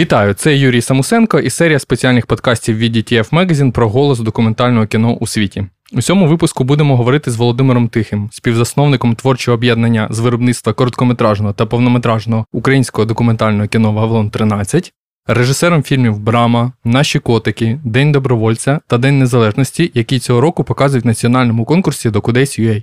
[0.00, 0.34] Вітаю!
[0.34, 5.26] Це Юрій Самусенко і серія спеціальних подкастів від DTF Magazine про голос документального кіно у
[5.26, 5.66] світі.
[5.92, 11.66] У цьому випуску будемо говорити з Володимиром Тихим, співзасновником творчого об'єднання з виробництва короткометражного та
[11.66, 14.92] повнометражного українського документального кіно Вавилон 13,
[15.26, 21.08] режисером фільмів Брама, Наші котики, День добровольця та День Незалежності, який цього року показують в
[21.08, 22.82] національному конкурсі Докудейс.ua.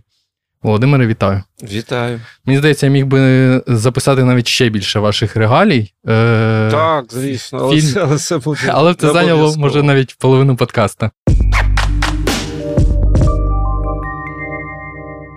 [0.68, 1.44] Володимире, вітаю.
[1.64, 2.22] Вітаю.
[2.46, 5.94] Мені здається, я міг би записати навіть ще більше ваших регалій.
[6.08, 7.94] Е, Так, звісно, але, фільм...
[7.94, 8.60] це, але це буде.
[8.74, 11.12] Але це зайняло, може, навіть половину подкаста.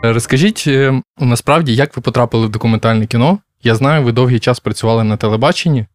[0.03, 3.39] Розкажіть е, насправді, як ви потрапили в документальне кіно?
[3.63, 5.87] Я знаю, ви довгий час працювали на телебаченні.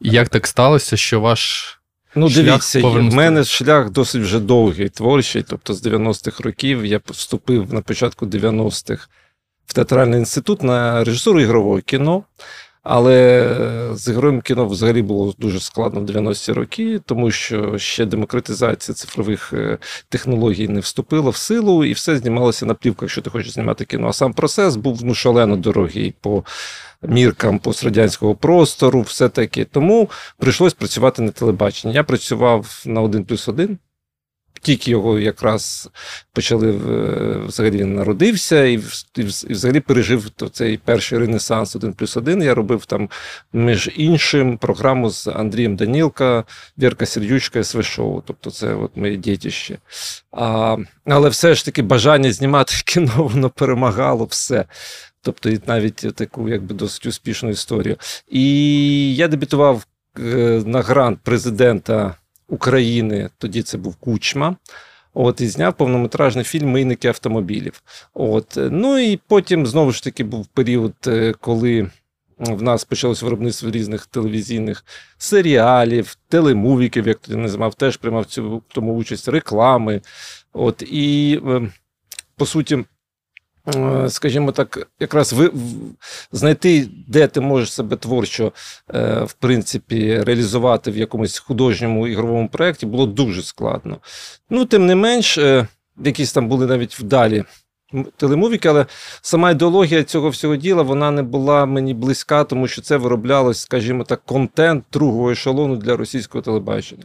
[0.00, 1.72] Як так сталося, що ваш
[2.16, 5.42] Ну, дивіться, в мене шлях досить вже довгий, творчий.
[5.42, 9.08] Тобто з 90-х років я вступив на початку 90-х
[9.66, 12.24] в театральний інститут на режисуру ігрового кіно.
[12.88, 18.04] Але е, з ігровим кіно взагалі було дуже складно в 90-ті роки, тому що ще
[18.04, 19.78] демократизація цифрових е,
[20.08, 24.08] технологій не вступила в силу, і все знімалося на плівках, якщо ти хочеш знімати кіно.
[24.08, 26.44] А сам процес був ну, шалено дорогий по
[27.02, 29.64] міркам пострадянського простору, все таки.
[29.64, 31.94] Тому прийшлось працювати на телебаченні.
[31.94, 33.78] Я працював на 1 плюс 1.
[34.60, 35.90] Тільки його якраз
[36.32, 36.70] почали
[37.46, 38.80] взагалі він народився і
[39.16, 42.42] і взагалі пережив цей перший ренесанс 1 плюс 1.
[42.42, 43.08] Я робив там,
[43.52, 46.44] між іншим, програму з Андрієм Данілка,
[46.78, 48.22] Вірка Сердючка СВ-шоу.
[48.26, 49.78] Тобто це от моє дітище.
[50.32, 54.64] А, Але все ж таки бажання знімати кіно воно перемагало все.
[55.22, 57.96] Тобто навіть таку якби досить успішну історію.
[58.28, 59.86] І я дебютував
[60.18, 60.22] е,
[60.66, 62.14] на грант президента
[62.48, 64.56] України, тоді це був Кучма.
[65.14, 67.82] От, і зняв повнометражний фільм Мийники автомобілів.
[68.14, 71.90] От, Ну і потім знову ж таки був період, е, коли
[72.38, 74.84] в нас почалось виробництво різних телевізійних
[75.18, 80.00] серіалів, телемувіків, як тоді називав, теж приймав цю тому участь реклами.
[80.52, 81.72] От, І ем,
[82.36, 82.84] по суті.
[83.74, 85.50] Е, скажімо так, якраз ви
[86.32, 88.52] знайти, де ти можеш себе творчо
[88.94, 93.98] е, в принципі реалізувати в якомусь художньому ігровому проєкті, було дуже складно.
[94.50, 95.66] Ну, тим не менш, е,
[96.04, 97.44] якісь там були навіть вдалі
[98.16, 98.86] телемувіки, але
[99.22, 104.04] сама ідеологія цього всього діла вона не була мені близька, тому що це вироблялось, скажімо
[104.04, 107.04] так, контент другого ешелону для російського телебачення.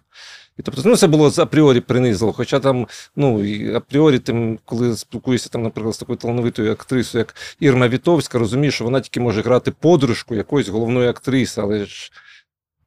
[0.59, 2.34] І тобто, ну, це було апріорі принизило.
[2.34, 7.35] Хоча там, ну, і апріорі, тим, коли спілкуєшся, там, наприклад, з такою талановитою актрисою, як
[7.59, 12.12] Ірма Вітовська, розумієш, що вона тільки може грати подружку якоїсь головної актриси, але ж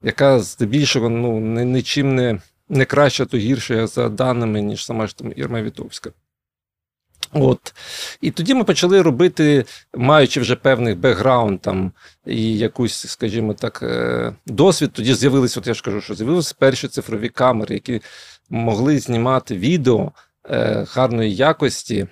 [0.02, 2.38] яка здебільшого ну, нічим не
[2.68, 6.10] не краще, то гірше за даними, ніж сама ж там Ірма Вітовська.
[7.34, 7.74] От.
[8.20, 9.64] І тоді ми почали робити,
[9.94, 11.92] маючи вже певний бекграунд там
[12.26, 14.90] і якусь, скажімо так, е, досвід.
[14.92, 18.00] Тоді з'явилися, от я ж кажу, що з'явилися перші цифрові камери, які
[18.50, 20.12] могли знімати відео
[20.50, 22.06] е, гарної якості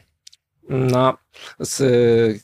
[0.69, 1.15] на
[1.59, 2.41] з е,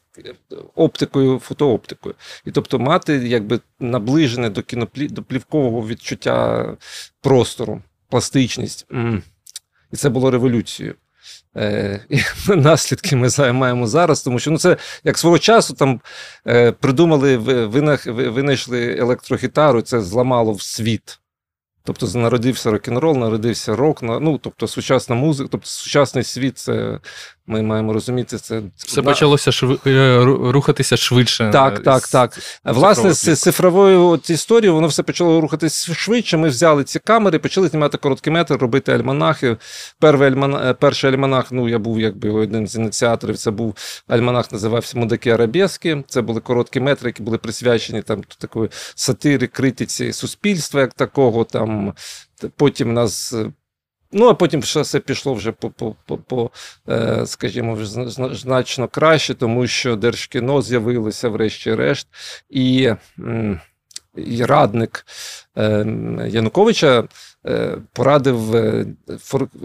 [0.74, 2.14] оптикою, фотооптикою.
[2.44, 6.66] І тобто мати якби наближене до кіноплі, до плівкового відчуття
[7.20, 8.86] простору, пластичність.
[9.92, 10.94] І це було революцією.
[11.56, 12.00] Е,
[12.48, 16.00] наслідки ми маємо зараз, тому що ну це як свого часу там
[16.46, 17.36] е, придумали,
[18.06, 21.20] винайшли електрогітару, це зламало в світ.
[21.84, 27.00] Тобто народився рок-н-рол, народився рок, ну тобто сучасна музика, тобто сучасний світ, це
[27.48, 29.78] ми маємо розуміти, це все почалося шв...
[29.86, 31.50] Е, рухатися швидше.
[31.52, 32.38] Так, так, так.
[32.64, 36.36] Власне, з цифровою історією воно все почало рухатися швидше.
[36.36, 39.56] Ми взяли ці камери, почали знімати короткий метр, робити альманахи.
[39.98, 43.38] Перший альманах, е, перший альманах, ну я був якби один з ініціаторів.
[43.38, 43.74] Це був
[44.08, 46.04] альманах, називався Мудаки Арабески.
[46.08, 51.44] Це були короткі метри, які були присвячені там такої сатири, критиці суспільства, як такого.
[51.44, 51.94] Там
[52.56, 53.34] потім нас.
[54.12, 56.50] Ну, а потім все це пішло вже по, по, по, по
[56.88, 57.78] е, скажімо,
[58.32, 62.08] значно краще, тому що Держкіно з'явилося врешті-решт,
[62.50, 62.92] і
[64.16, 65.06] і радник
[65.58, 65.86] е,
[66.28, 67.04] Януковича
[67.92, 68.54] порадив,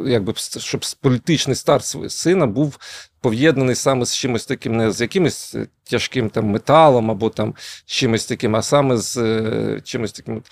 [0.06, 2.80] якби, щоб політичний старт сина був
[3.24, 8.56] пов'єднаний саме з чимось таким, не з якимось тяжким там металом або там чимось таким,
[8.56, 10.44] а саме з е, чимось таким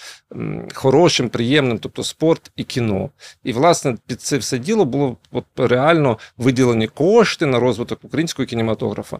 [0.73, 3.09] хорошим, приємним, тобто спорт і кіно.
[3.43, 9.19] І, власне, під це все діло було от, реально виділені кошти на розвиток українського кінематографа.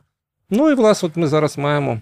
[0.50, 2.02] Ну і власне, от ми зараз маємо.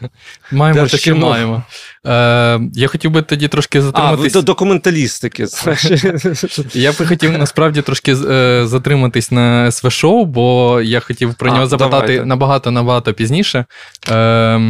[0.52, 1.62] Маємо таке маємо.
[2.06, 4.32] Е, Я хотів би тоді трошки затриматись.
[4.32, 5.46] А, до документалістики.
[6.74, 12.24] Я би хотів насправді трошки е, затриматись на СВ-шоу, бо я хотів про нього запитати
[12.24, 13.64] набагато-набагато пізніше.
[14.10, 14.60] Е,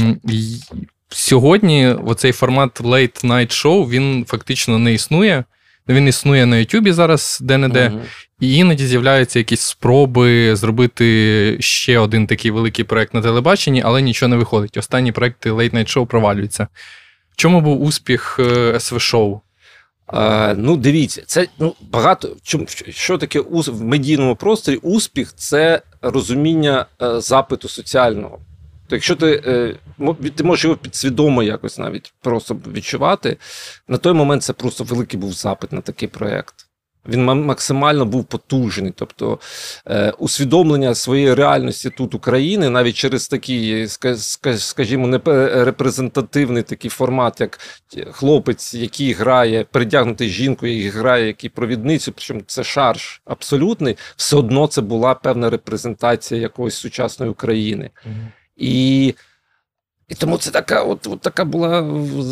[1.09, 5.45] сьогодні оцей формат Late Night Show, він фактично не існує.
[5.89, 8.01] Він існує на Ютубі зараз де-не-де, uh
[8.41, 14.29] і іноді з'являються якісь спроби зробити ще один такий великий проект на телебаченні, але нічого
[14.31, 14.77] не виходить.
[14.77, 16.69] Останні проекти Late Night Show провалюються.
[17.33, 19.41] В чому був успіх е, СВ шоу?
[20.07, 22.37] А, Ну, дивіться, це ну, багато.
[22.43, 24.77] Чому Що таке в медійному просторі?
[24.77, 28.39] Успіх це розуміння е, запиту соціального.
[28.89, 29.75] То якщо ти е,
[30.31, 33.37] ти можеш його підсвідомо якось навіть просто відчувати,
[33.89, 36.69] на той момент це просто великий був запит на такий проєкт.
[37.09, 38.93] Він максимально був потужний.
[38.97, 39.39] Тобто
[39.87, 43.89] е, усвідомлення своєї реальності тут України, навіть через такий,
[44.57, 45.21] скажімо, не
[45.65, 47.59] репрезентативний такий формат, як
[48.11, 54.67] хлопець, який грає, передягнутий жінкою, і грає який провідницю, причому це шарж абсолютний, все одно
[54.67, 57.91] це була певна репрезентація якоїсь сучасної України.
[58.59, 59.15] І
[60.09, 61.87] і тому це така, от, от така була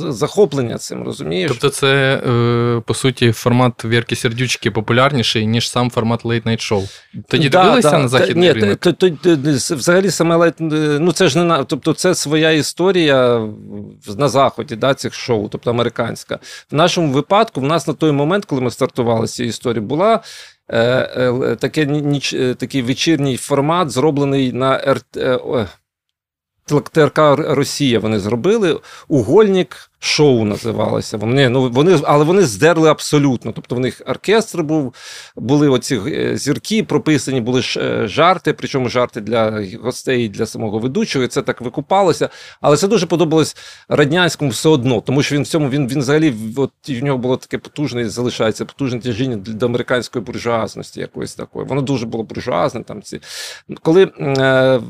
[0.09, 1.51] захоплення цим, розумієш?
[1.51, 7.03] Тобто, це, е, по суті, формат Вірки Сердючки популярніший, ніж сам формат Late Night Show.
[7.29, 8.79] Тоді да, дивилися да, на західний ні, ринок?
[8.79, 13.49] То, то, то, взагалі саме late night, ну це ж не тобто, це своя історія
[14.19, 16.39] на заході да, цих шоу, тобто американська.
[16.71, 20.21] В нашому випадку, в нас на той момент, коли ми стартували з цією історією, була.
[20.69, 25.19] Е, е, таке, ніч, е, Такий вечірній формат, зроблений на РТ.
[26.67, 28.81] ТРК Росія вони зробили.
[29.09, 31.17] Угольніков шоу називалося.
[31.17, 33.53] Вони, ну, вони, Але вони здерли абсолютно.
[33.53, 34.95] Тобто в них оркестр був,
[35.37, 40.79] були оці е, зірки, прописані були е, жарти, причому жарти для гостей і для самого
[40.79, 41.25] ведучого.
[41.25, 42.29] І це так викупалося.
[42.61, 43.57] Але це дуже подобалось
[43.89, 47.37] радянському все одно, тому що він в цьому він він взагалі от, в нього було
[47.37, 51.67] таке потужне, залишається потужне тяжіння до американської буржуазності якоїсь такої.
[51.67, 52.83] Воно дуже було буржуазне.
[52.83, 53.21] Там ці.
[53.83, 54.81] Коли е,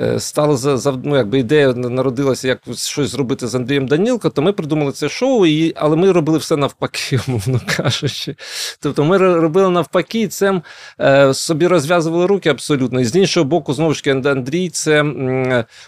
[0.00, 4.52] е, стало за, ну, якби ідея народилася, як щось зробити з Андрієм Данілко, то ми
[4.52, 8.36] придумали це шоу, і, але ми робили все навпаки, умовно кажучи.
[8.80, 10.62] Тобто ми робили навпаки, і цим
[11.00, 13.00] е, собі розв'язували руки абсолютно.
[13.00, 15.02] І з іншого боку, знову ж таки, Андрій це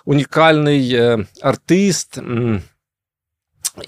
[0.05, 2.19] унікальний е, артист.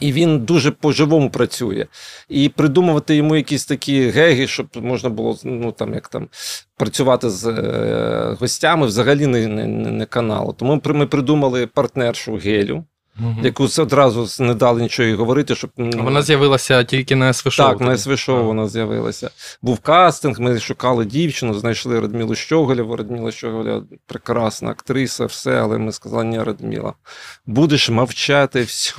[0.00, 1.86] І він дуже по-живому працює.
[2.28, 6.28] І придумувати йому якісь такі геги, щоб можна було ну, там, як там,
[6.76, 10.52] працювати з е, гостями взагалі не не, не каналу.
[10.52, 12.84] Тому ми придумали партнершу Гелю
[13.20, 13.36] угу.
[13.42, 17.80] яку одразу не дали нічого і говорити, щоб вона з'явилася тільки на СВ шоу Так,
[17.80, 19.30] на СВ шоу вона з'явилася.
[19.62, 20.40] Був кастинг.
[20.40, 22.96] Ми шукали дівчину, знайшли Радмілу Щоголєву.
[22.96, 26.94] Радміла Щоголя прекрасна актриса, все, але ми сказали, ні, Радміла,
[27.46, 28.94] будеш мовчати, все.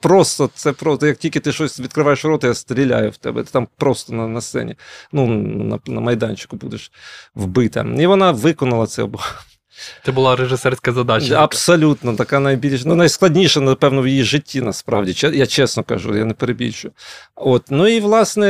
[0.00, 1.06] Просто це просто.
[1.06, 3.42] Як тільки ти щось відкриваєш рот, я стріляю в тебе.
[3.42, 4.74] Ти там просто на на сцені,
[5.12, 6.92] ну на, на майданчику будеш
[7.34, 7.86] вбита.
[7.98, 9.08] І вона виконала це.
[10.04, 11.34] Це була режисерська задача.
[11.34, 15.30] Абсолютно, така найбільш ну, найскладніша, напевно, в її житті, насправді.
[15.36, 16.92] Я чесно кажу, я не перебільшую.
[17.34, 17.64] От.
[17.70, 18.46] Ну і власне,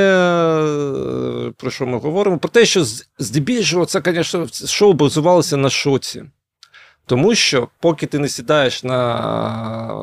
[1.56, 2.38] про що ми говоримо?
[2.38, 2.84] Про те, що
[3.18, 6.24] здебільшого, це, звісно, шоу базувалося на шоці.
[7.06, 9.94] Тому що, поки ти не сідаєш на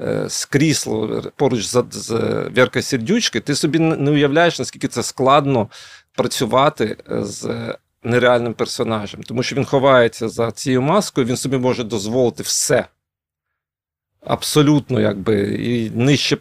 [0.00, 2.12] е, з крісло поруч з, з
[2.56, 5.68] Вірка Сердючки, ти собі не уявляєш, наскільки це складно
[6.16, 12.42] працювати з нереальним персонажем, тому що він ховається за цією маскою, він собі може дозволити
[12.42, 12.86] все.
[14.20, 16.38] Абсолютно, якби, і нижче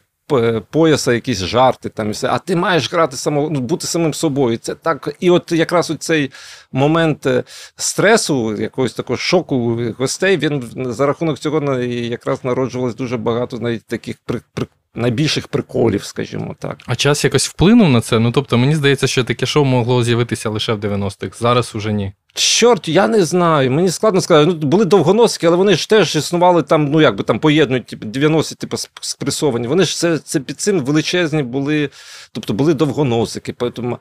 [0.72, 2.28] пояса якісь жарти там і все.
[2.28, 4.58] А ти маєш грати само, ну, бути самим собою.
[4.58, 5.16] Це так.
[5.20, 6.32] І от якраз цей
[6.72, 7.44] момент е,
[7.76, 14.16] стресу, якогось такого шоку гостей, він за рахунок цього якраз народжувалось дуже багато навіть таких
[14.26, 16.78] при, при, найбільших приколів, скажімо так.
[16.86, 18.20] А час якось вплинув на це?
[18.20, 21.40] Ну тобто, мені здається, що таке шоу могло з'явитися лише в 90-х.
[21.40, 22.14] Зараз уже ні.
[22.34, 23.72] Чорт, я не знаю.
[23.72, 24.52] Мені складно сказати.
[24.52, 28.56] Ну, були довгоносики, але вони ж теж існували там, ну якби там поєднують типу, 90
[28.56, 29.68] типу, спресовані.
[29.68, 31.90] Вони ж це це під цим величезні були,
[32.32, 33.54] тобто були довгоносики.
[33.54, 33.98] Потім,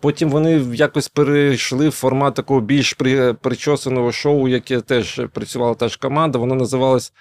[0.00, 5.88] потім вони якось перейшли в формат такого більш при, причосаного шоу, яке теж працювала та
[5.88, 6.38] ж команда.
[6.38, 7.12] Воно називалось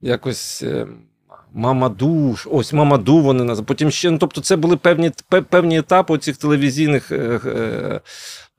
[0.00, 0.64] якось.
[1.54, 3.66] Мамаду, ось Мамаду вони називали.
[3.66, 5.10] Потім ще, ну, тобто, це були певні
[5.48, 8.00] певні етапи цих телевізійних е, е,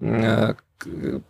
[0.04, 0.56] е,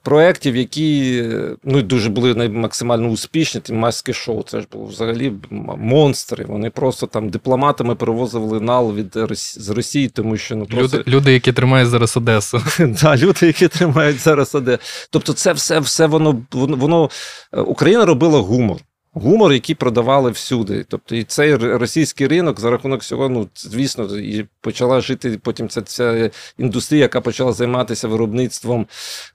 [0.03, 1.23] проєктів, які
[1.63, 3.61] ну, дуже були максимально успішні.
[3.61, 4.43] Ті маски шоу.
[4.43, 5.33] Це ж було взагалі
[5.77, 6.45] монстри.
[6.47, 9.17] Вони просто там дипломатами перевозили нал від
[9.57, 10.97] з Росії, тому що ну просто...
[10.97, 12.61] люди, люди, які тримають зараз Одесу.
[13.01, 15.07] Так, люди, які тримають зараз Одесу.
[15.09, 17.09] Тобто, це все, все воно воно
[17.51, 18.77] Україна робила гумор.
[19.13, 20.85] Гумор, який продавали всюди.
[20.87, 25.81] Тобто, і цей російський ринок за рахунок всього, ну звісно, і почала жити потім ця,
[25.81, 28.87] ця індустрія, яка почала займатися виробництвом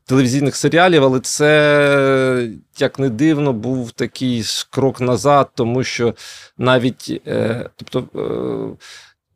[0.07, 1.05] телевізійних серіалів.
[1.05, 6.15] Але це, як не дивно, був такий крок назад, тому що
[6.59, 8.09] навіть е, тобто.
[8.73, 8.87] Е,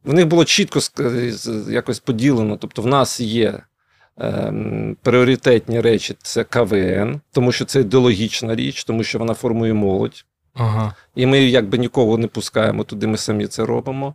[0.05, 0.81] в них було чітко
[1.71, 2.57] якось поділено.
[2.57, 3.63] Тобто, в нас є
[4.19, 10.25] ем, пріоритетні речі це КВН, тому що це ідеологічна річ, тому що вона формує молодь.
[10.55, 10.95] Ага.
[11.15, 14.15] І ми якби нікого не пускаємо туди, ми самі це робимо.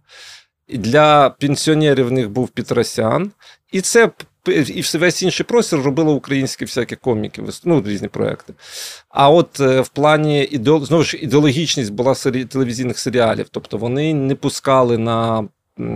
[0.68, 3.32] І Для пенсіонерів в них був Петросян,
[3.72, 4.12] і це
[4.48, 8.54] і весь інший простір робили українські всякі коміки, ну, різні проекти.
[9.10, 10.50] А от е, в плані
[10.82, 12.16] знову ж ідеологічність була
[12.50, 15.48] телевізійних серіалів, тобто вони не пускали на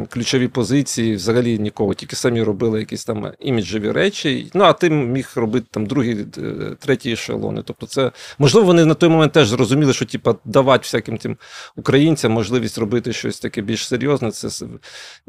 [0.09, 4.51] ключові позиції взагалі нікого, тільки самі робили якісь там іміджеві речі.
[4.53, 6.41] Ну, а ти міг робити там другі, е,
[6.79, 7.61] треті ешелони.
[7.65, 11.37] Тобто, це можливо, вони на той момент теж зрозуміли, що типа давати всяким тим
[11.75, 14.65] українцям можливість робити щось таке більш серйозне, це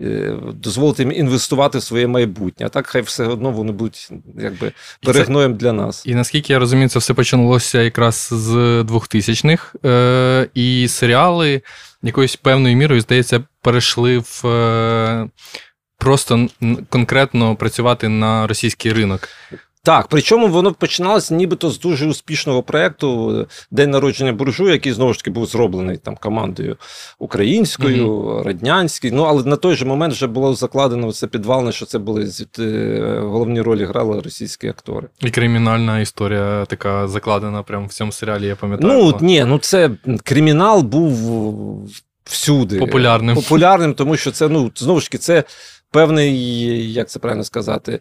[0.01, 2.67] е, дозволити їм інвестувати в своє майбутнє.
[2.67, 6.07] А так хай все одно вони будуть якби перегноєм для нас.
[6.07, 8.51] І наскільки я розумію, це все починалося якраз з
[8.83, 9.75] 2000-х.
[9.85, 11.63] Е, І серіали
[12.03, 15.29] якоюсь певною мірою, здається, перейшли в е,
[15.99, 16.49] просто
[16.89, 19.29] конкретно працювати на російський ринок.
[19.83, 25.19] Так, причому воно починалося нібито з дуже успішного проєкту День народження буржуя, який знову ж
[25.19, 26.77] таки був зроблений там командою
[27.19, 28.43] українською, mm-hmm.
[28.43, 29.13] радянською.
[29.17, 33.21] Ну але на той же момент вже було закладено це підвалне, що це були е,
[33.23, 35.09] головні ролі грали російські актори.
[35.21, 38.47] І кримінальна історія така закладена прямо в цьому серіалі.
[38.47, 38.93] Я пам'ятаю.
[38.93, 39.91] Ну ні, ну це
[40.25, 41.91] кримінал був
[42.25, 43.37] всюди популярним.
[43.37, 45.45] Популярним, тому що це ну знову ж таки це
[45.91, 48.01] певний, як це правильно сказати.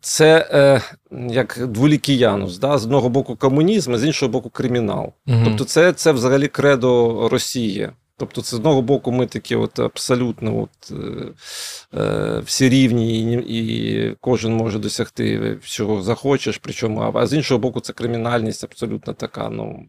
[0.00, 0.80] Це е,
[1.28, 2.78] як дволікіянус, да?
[2.78, 5.12] з одного боку комунізм, а з іншого боку, кримінал.
[5.26, 5.40] Угу.
[5.44, 7.90] Тобто, це це взагалі кредо Росії.
[8.16, 13.38] Тобто, це з одного боку, ми такі от абсолютно от, е, е всі рівні, і
[13.48, 16.58] і кожен може досягти чого захочеш.
[16.58, 19.48] Причому, а з іншого боку, це кримінальність абсолютно така.
[19.48, 19.86] ну,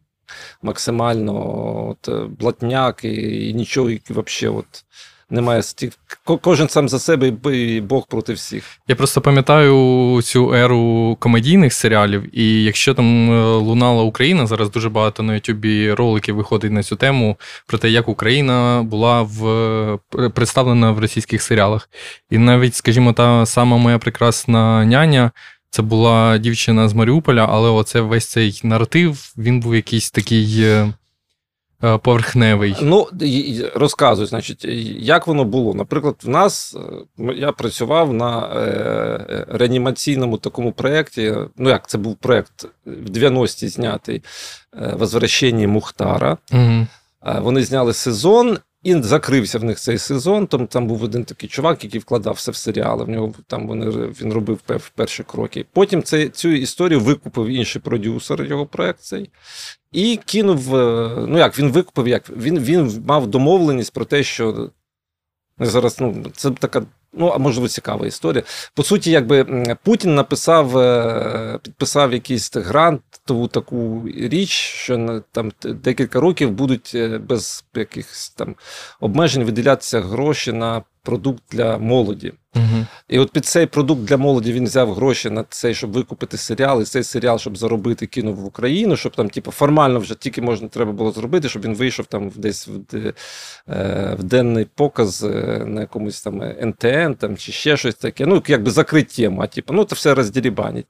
[0.61, 4.63] Максимально от, блатняк і, і нічого, і, взагалі,
[5.29, 5.95] немає стільки.
[6.41, 8.63] Кожен сам за себе і Бог проти всіх.
[8.87, 14.89] Я просто пам'ятаю цю еру комедійних серіалів, і якщо там е, лунала Україна, зараз дуже
[14.89, 19.47] багато на Ютубі роликів виходить на цю тему про те, як Україна була в
[20.19, 21.89] е, представлена в російських серіалах.
[22.29, 25.31] І навіть, скажімо, та сама моя прекрасна няня.
[25.69, 30.93] Це була дівчина з Маріуполя, але оце весь цей наратив, він був якийсь такий Е,
[31.79, 32.75] поверхневий.
[32.81, 33.07] Ну,
[33.75, 34.65] розказуй, значить,
[34.99, 35.73] як воно було.
[35.73, 36.75] Наприклад, в нас
[37.19, 41.33] е, я працював на е, реанімаційному такому проєкті.
[41.57, 44.23] Ну, як це був проєкт в 90-ті знятий
[44.93, 46.37] Возвращення Мухтара.
[46.53, 46.87] Угу.
[47.41, 48.57] Вони зняли сезон.
[48.85, 50.47] І закрився в них цей сезон.
[50.47, 53.03] Там там був один такий чувак, який вкладався в серіали.
[53.03, 54.61] В нього там вони він робив
[54.95, 55.65] перші кроки.
[55.73, 59.13] Потім це, цю історію викупив інший продюсер його проект
[59.91, 60.75] і кинув.
[60.75, 64.69] Е, ну як він викупив, як він він мав домовленість про те, що
[65.59, 66.85] зараз ну, це така.
[67.17, 68.43] Ну, а можливо, цікава історія.
[68.73, 69.43] По суті, якби
[69.83, 77.65] Путін написав, е, підписав якийсь грантову таку річ, що там декілька років будуть е, без
[77.75, 78.55] якихось там
[78.99, 82.33] обмежень виділятися гроші на продукт для молоді.
[82.55, 82.85] Угу.
[83.09, 86.81] І от під цей продукт для молоді він взяв гроші на цей, щоб викупити серіал,
[86.81, 90.67] і цей серіал, щоб заробити, кинув в Україну, щоб там, типу, формально вже тільки можна
[90.67, 92.97] треба було зробити, щоб він вийшов там десь в,
[93.69, 98.25] е, в денний показ е, на якомусь там НТН там, чи ще щось таке.
[98.25, 100.85] Ну, якби закрить тему, а типу, ну це все роздірібанять.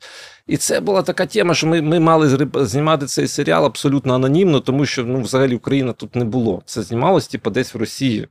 [0.47, 4.85] І це була така тема, що ми ми мали знімати цей серіал абсолютно анонімно, тому
[4.85, 6.61] що ну, взагалі Україна тут не було.
[6.65, 8.27] Це знімалось типу, десь в Росії.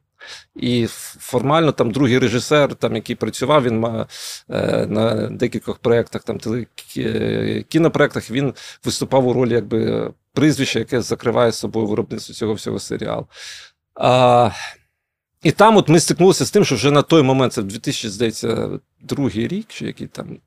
[0.57, 0.87] І
[1.19, 4.07] формально там другий режисер, там, який працював, він має,
[4.51, 6.39] е, на декількох проєктах, там
[7.69, 8.55] кінопроєктах, він
[8.85, 13.27] виступав у ролі якби прізвища, яке закриває собою виробництво цього всього серіалу.
[13.95, 14.51] А,
[15.43, 19.67] І там от ми стикнулися з тим, що вже на той момент, це 2002 рік,
[19.69, 20.39] чи який там,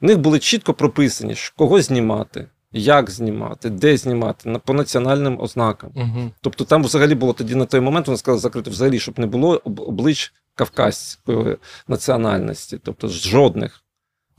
[0.00, 5.90] в них були чітко прописані, що кого знімати як знімати, де знімати, по національним ознакам.
[5.94, 6.30] Угу.
[6.40, 9.62] Тобто там взагалі було тоді на той момент, вони сказали закрити взагалі, щоб не було
[9.64, 11.56] облич кавказької
[11.88, 13.84] національності, тобто жодних.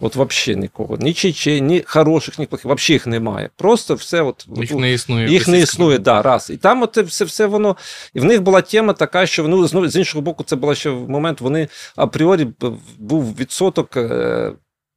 [0.02, 0.98] От взагалі нікого.
[0.98, 3.50] Ні чечен, ні хороших, ні плохих, взагалі їх немає.
[3.56, 4.48] Просто все от.
[4.58, 5.30] Їх не існує.
[5.30, 6.50] Їх не існує, да, раз.
[6.50, 7.76] І там от все все воно.
[8.14, 11.10] І в них була тема така, що ну, з іншого боку, це була ще в
[11.10, 12.48] момент, вони апріорі
[12.98, 13.98] був відсоток.
[13.98, 14.52] Е,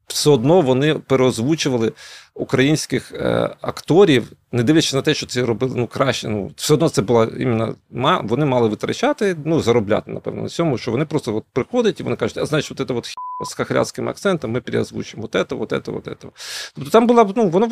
[0.07, 1.93] все одно вони переозвучували
[2.35, 3.13] українських
[3.61, 7.29] акторів не дивлячись на те, що це робили ну, краще, ну все одно це була
[7.39, 7.75] іменно
[8.23, 12.17] вони мали витрачати, ну заробляти, напевно, на цьому, що вони просто от приходять і вони
[12.17, 13.09] кажуть, а значить, от це от
[13.47, 16.29] з хахрядським акцентом ми переозвучимо от це, от це, от це.
[16.75, 17.69] Тобто там була ну, воно,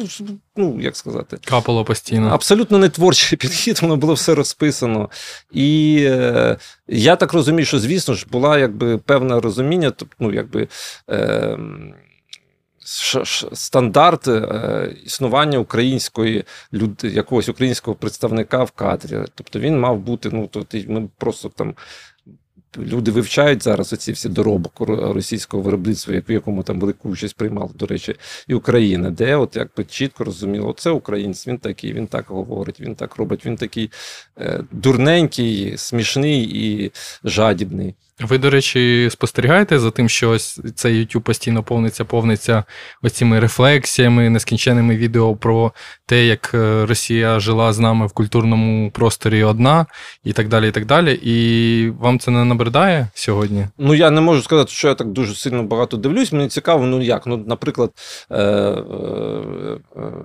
[0.57, 2.29] ну як сказати, капало постійно.
[2.29, 5.11] Абсолютно не творчий підхід, воно було все розписано.
[5.53, 6.57] І е,
[6.89, 10.69] я так розумію, що, звісно ж, була якби певне розуміння, тобто, ну, якби.
[11.11, 11.59] Е,
[13.53, 19.19] стандарт е, існування української люд, якогось українського представника в кадрі.
[19.35, 21.75] Тобто він мав бути, ну то ми просто там.
[22.79, 24.73] Люди вивчають зараз оці всі доробок
[25.15, 28.15] російського виробництва, в якому там велику участь приймала, до речі,
[28.49, 32.95] і Україна, де от якби чітко розуміло, це українець, він такий, він так говорить, він
[32.95, 33.91] так робить, він такий
[34.39, 36.93] е, дурненький, смішний і
[37.25, 37.95] жадібний.
[38.21, 42.65] Ви, до речі, спостерігаєте за тим, що ось цей YouTube постійно повниться, повниться
[43.03, 45.73] ось цими рефлексіями, нескінченими відео про
[46.07, 49.87] те, як е, Росія жила з нами в культурному просторі одна,
[50.25, 50.69] і так далі.
[50.69, 51.21] І так далі.
[51.23, 53.67] І вам це не набридає сьогодні?
[53.79, 56.33] Ну я не можу сказати, що я так дуже сильно багато дивлюсь.
[56.33, 57.27] Мені цікаво, ну як?
[57.27, 57.91] Ну, наприклад.
[58.31, 60.25] Е- е- е-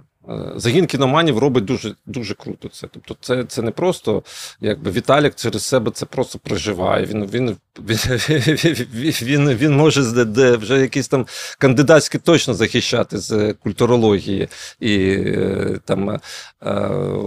[0.56, 2.88] загін кіноманів робить дуже дуже круто це.
[2.92, 4.24] Тобто, це це не просто
[4.62, 7.06] якби Віталік через себе це просто проживає.
[7.06, 7.98] Він він, він,
[9.22, 11.26] він, він може де, вже якісь там
[11.58, 14.48] кандидатські точно захищати з культурології
[14.80, 16.20] і е, там е,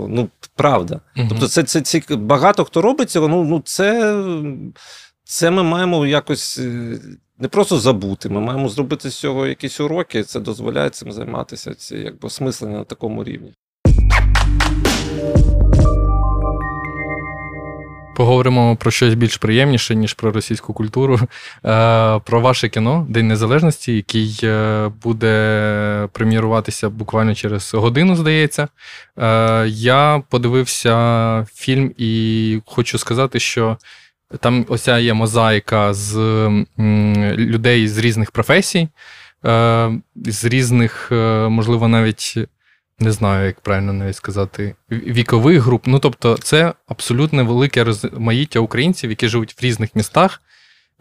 [0.08, 1.00] ну, правда.
[1.28, 3.28] Тобто, це це, це багато хто робить цього.
[3.28, 4.16] Ну, ну це,
[5.24, 6.60] це ми маємо якось
[7.40, 11.96] не просто забути, ми маємо зробити з цього якісь уроки, це дозволяє цим займатися, ці
[11.96, 13.52] якби осмислення на такому рівні.
[18.16, 21.28] Поговоримо про щось більш приємніше, ніж про російську культуру, е,
[22.18, 28.68] про ваше кіно День Незалежності, який е, буде прем'єруватися буквально через годину, здається.
[29.18, 33.76] Е, я подивився фільм і хочу сказати, що
[34.40, 36.16] там оця є мозаїка з
[37.36, 38.88] людей з різних професій,
[39.44, 42.34] е, з різних, е, можливо, навіть
[42.98, 45.82] не знаю, як правильно навіть сказати, вікових груп.
[45.86, 50.42] Ну, тобто, це абсолютно велике розмаїття українців, які живуть в різних містах.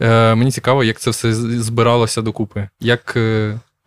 [0.02, 2.70] Е, мені цікаво, як це все збиралося докупи.
[2.80, 3.18] Як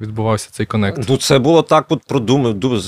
[0.00, 1.08] відбувався цей конект?
[1.08, 2.78] Ну, це було так, от продумано,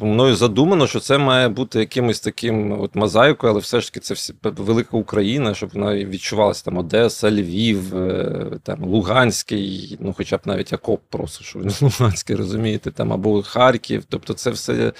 [0.00, 4.14] мною задумано, що це має бути якимось таким от мозаїкою, але все ж таки це
[4.14, 10.40] всі велика Україна, щоб вона відчувалася там Одеса, Львів, е, там Луганський, ну хоча б
[10.44, 14.04] навіть Акоп просто, що він Луганський, розумієте, там або Харків.
[14.08, 14.92] Тобто, це все.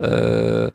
[0.00, 0.72] Е,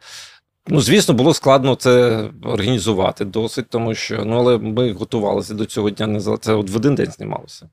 [0.67, 5.89] Ну, звісно, було складно це організувати досить, тому що ну, але ми готувалися до цього
[5.89, 7.69] дня не це от в один день знімалося.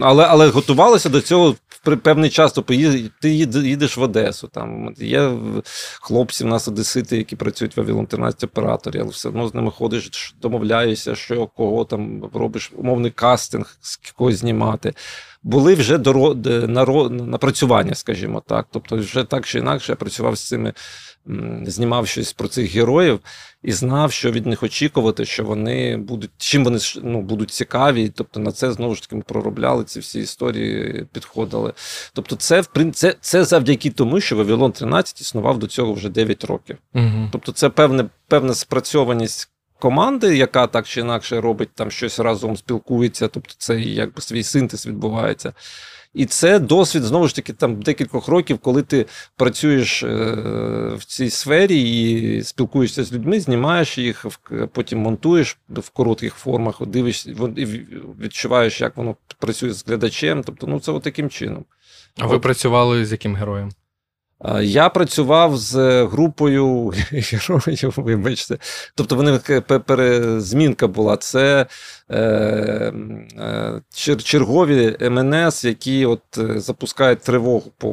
[0.00, 2.52] Але але готувалися до цього в певний час.
[2.52, 2.74] Тобто
[3.20, 4.48] ти їдеш в Одесу.
[4.48, 5.32] Там Є
[6.00, 9.70] хлопці в нас одесити, які працюють в Авілон 13 операторі, але все одно з ними
[9.70, 14.94] ходиш, домовляєшся, що кого там робиш умовний кастинг, з когось знімати.
[15.42, 16.34] Були вже доро
[17.10, 18.66] напрацювання, скажімо так.
[18.70, 20.72] Тобто, вже так чи інакше я працював з цими
[21.66, 23.20] знімав щось про цих героїв
[23.62, 28.08] і знав, що від них очікувати, що вони будуть чим вони ну, будуть цікаві.
[28.08, 31.72] Тобто на це знову ж таки ми проробляли ці всі історії, підходили.
[32.12, 36.76] Тобто, це це, це завдяки тому, що Вавилон 13 існував до цього вже 9 років.
[36.94, 37.28] Угу.
[37.32, 39.50] Тобто, це певне, певна спрацьованість.
[39.80, 44.86] Команди, яка так чи інакше робить там щось разом, спілкується, тобто це якби свій синтез
[44.86, 45.52] відбувається.
[46.14, 50.06] І це досвід знову ж таки там декількох років, коли ти працюєш е,
[50.96, 54.26] в цій сфері і спілкуєшся з людьми, знімаєш їх,
[54.72, 57.34] потім монтуєш в коротких формах, дивишся,
[58.20, 60.42] відчуваєш, як воно працює з глядачем.
[60.42, 61.64] Тобто, ну це от таким чином.
[62.18, 63.70] А ви працювали з яким героєм?
[64.62, 68.58] Я працював з групою героїв, вибачте.
[68.94, 69.38] Тобто, вони
[69.86, 71.16] перезмінка була.
[71.16, 71.66] Це е, е,
[74.22, 77.88] чергові МНС, які от е, запускають тривогу по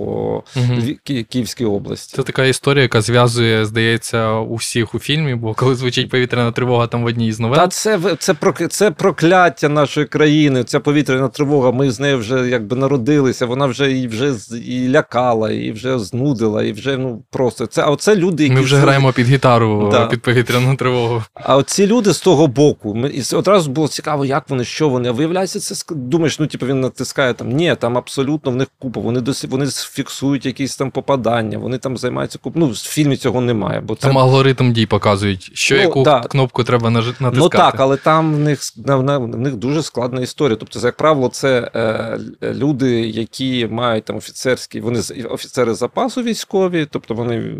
[0.55, 0.81] угу.
[1.29, 2.13] Київській області.
[2.15, 6.87] Це така історія, яка зв'язує, здається, у всіх у фільмі, бо коли звучить повітряна тривога
[6.87, 7.59] там в одній із новин.
[7.59, 8.35] Та це це,
[8.69, 10.63] це прокляття нашої країни.
[10.63, 11.71] Ця повітряна тривога.
[11.71, 13.45] Ми з нею вже якби народилися.
[13.45, 14.33] Вона вже і вже
[14.65, 17.81] і лякала, і вже знудила, і вже ну просто це.
[17.81, 20.05] А оце люди, які ми вже граємо під гітару да.
[20.05, 21.23] під повітряну тривогу.
[21.33, 24.89] А оці люди з того боку, ми і одразу було цікаво цікаво, як вони, що
[24.89, 25.09] вони.
[25.09, 27.49] А виявляється, це думаєш, ну типу він натискає там.
[27.49, 29.01] Ні, там абсолютно в них купа.
[29.01, 32.55] Вони досі вони фіксують якісь там попадання, вони там займаються куп.
[32.55, 33.81] Ну, в фільмі цього немає.
[33.81, 34.07] Бо це...
[34.07, 36.27] Там алгоритм дій показують, що ну, яку так.
[36.27, 37.37] кнопку треба натискати.
[37.37, 40.57] Ну так, але там в них в них дуже складна історія.
[40.59, 42.19] Тобто, як правило, це е,
[42.53, 47.55] люди, які мають там офіцерські, вони офіцери запасу військові, тобто вони.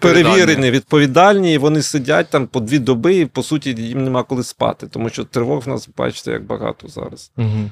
[0.00, 4.44] Перевірені, відповідальні, і вони сидять там по дві доби, і по суті їм нема коли
[4.44, 7.32] спати, тому що тривог в нас, бачите, як багато зараз.
[7.36, 7.70] Угу.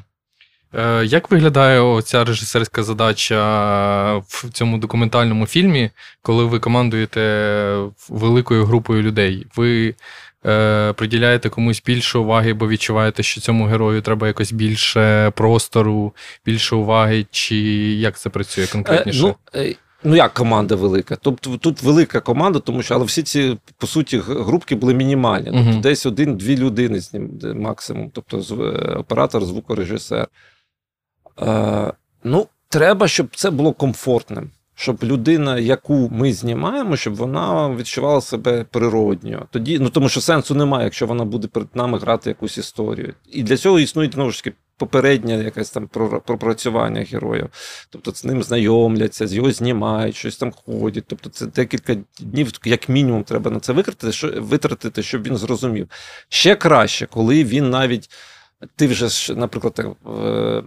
[0.75, 5.91] Е, Як виглядає ця режисерська задача в цьому документальному фільмі,
[6.23, 7.21] коли ви командуєте
[8.09, 9.47] великою групою людей?
[9.57, 9.95] Ви
[10.47, 16.13] е, приділяєте комусь більше уваги, бо відчуваєте, що цьому герою треба якось більше простору,
[16.47, 17.57] більше уваги, чи
[17.95, 19.27] як це працює конкретніше?
[19.27, 21.17] Е, ну, Ну, як команда велика?
[21.17, 25.45] Тобто тут велика команда, тому що але всі ці, по суті, групки були мінімальні.
[25.45, 25.81] Тобто uh-huh.
[25.81, 28.39] десь один-дві людини з ним максимум, тобто
[28.99, 30.29] оператор, звукорежисер.
[31.43, 31.93] Е,
[32.25, 34.51] Ну, треба, щоб це було комфортним.
[34.75, 39.47] Щоб людина, яку ми знімаємо, щоб вона відчувала себе природньо.
[39.51, 43.15] Тоді, ну тому що сенсу немає, якщо вона буде перед нами грати якусь історію.
[43.33, 45.87] І для цього існують знову ж таки попереднє якесь там
[46.27, 47.49] пропрацювання героїв.
[47.91, 51.05] Тобто з ним знайомляться, з його знімають, щось там ходять.
[51.07, 55.89] Тобто, це декілька днів, як мінімум, треба на це витратити, витратити, щоб він зрозумів.
[56.29, 58.11] Ще краще, коли він навіть
[58.77, 60.63] ти вже наприклад, е,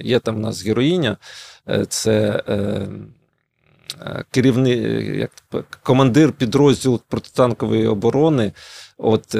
[0.00, 1.16] є там у нас героїня,
[1.68, 2.42] е, це.
[2.48, 2.88] Е,
[4.30, 5.30] керівник, як
[5.82, 8.52] командир підрозділу протитанкової оборони,
[8.98, 9.36] от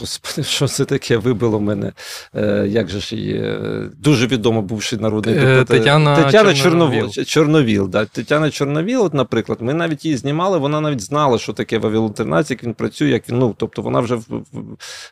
[0.00, 1.92] Господи, що це таке вибило мене?
[2.34, 3.58] Е, Як же ж її?
[3.98, 5.70] Дуже відомо бувший народний депутат.
[5.70, 7.10] Е, Тетяна, Тетяна Чорновіл.
[7.10, 8.04] Чорновіл да.
[8.04, 12.50] Тетяна Чорновіл, от, наприклад, ми навіть її знімали, вона навіть знала, що таке Вавилон 13,
[12.50, 14.18] як він працює, як він, ну, тобто вона вже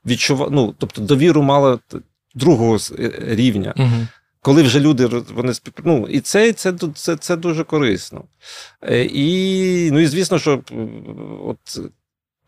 [0.06, 1.78] відчувала, ну, тобто довіру мала
[2.34, 3.74] другого е, рівня.
[3.76, 4.06] Угу.
[4.40, 5.52] Коли вже люди вони
[5.84, 8.24] ну, і це це, це, це дуже корисно.
[8.82, 10.62] Е, і, ну, і звісно, що
[11.44, 11.80] от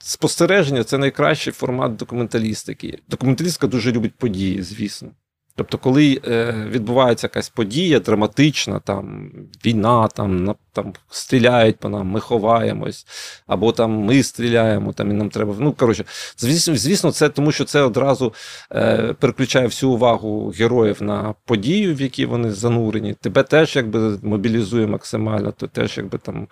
[0.04, 2.98] спостереження це найкращий формат документалістики.
[3.08, 5.10] Документалістика дуже любить події, звісно.
[5.56, 9.30] Тобто, коли е, відбувається якась подія драматична, там
[9.66, 13.06] війна, там на, там стріляють по нам, ми ховаємось,
[13.46, 15.56] або там ми стріляємо, там і нам треба.
[15.58, 16.04] Ну, коротше,
[16.36, 18.32] звісно, звісно, це тому, що це одразу
[18.72, 23.14] е, переключає всю увагу героїв на подію, в якій вони занурені.
[23.14, 26.48] Тебе теж якби мобілізує максимально, то теж якби там.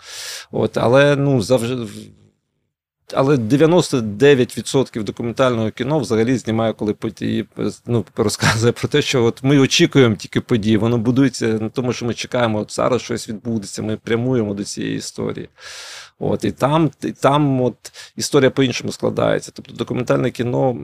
[0.51, 1.87] От, Але ну завжди
[3.13, 7.45] але 99% документального кіно взагалі знімає, коли події
[7.85, 10.77] ну, розказує про те, що от ми очікуємо тільки події.
[10.77, 14.97] Воно будується на тому, що ми чекаємо, от зараз щось відбудеться, ми прямуємо до цієї
[14.97, 15.49] історії.
[16.19, 17.75] От, І там і там от
[18.15, 19.51] історія по-іншому складається.
[19.55, 20.77] Тобто документальне кіно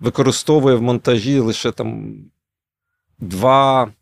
[0.00, 2.16] використовує в монтажі лише там
[3.18, 3.92] 2,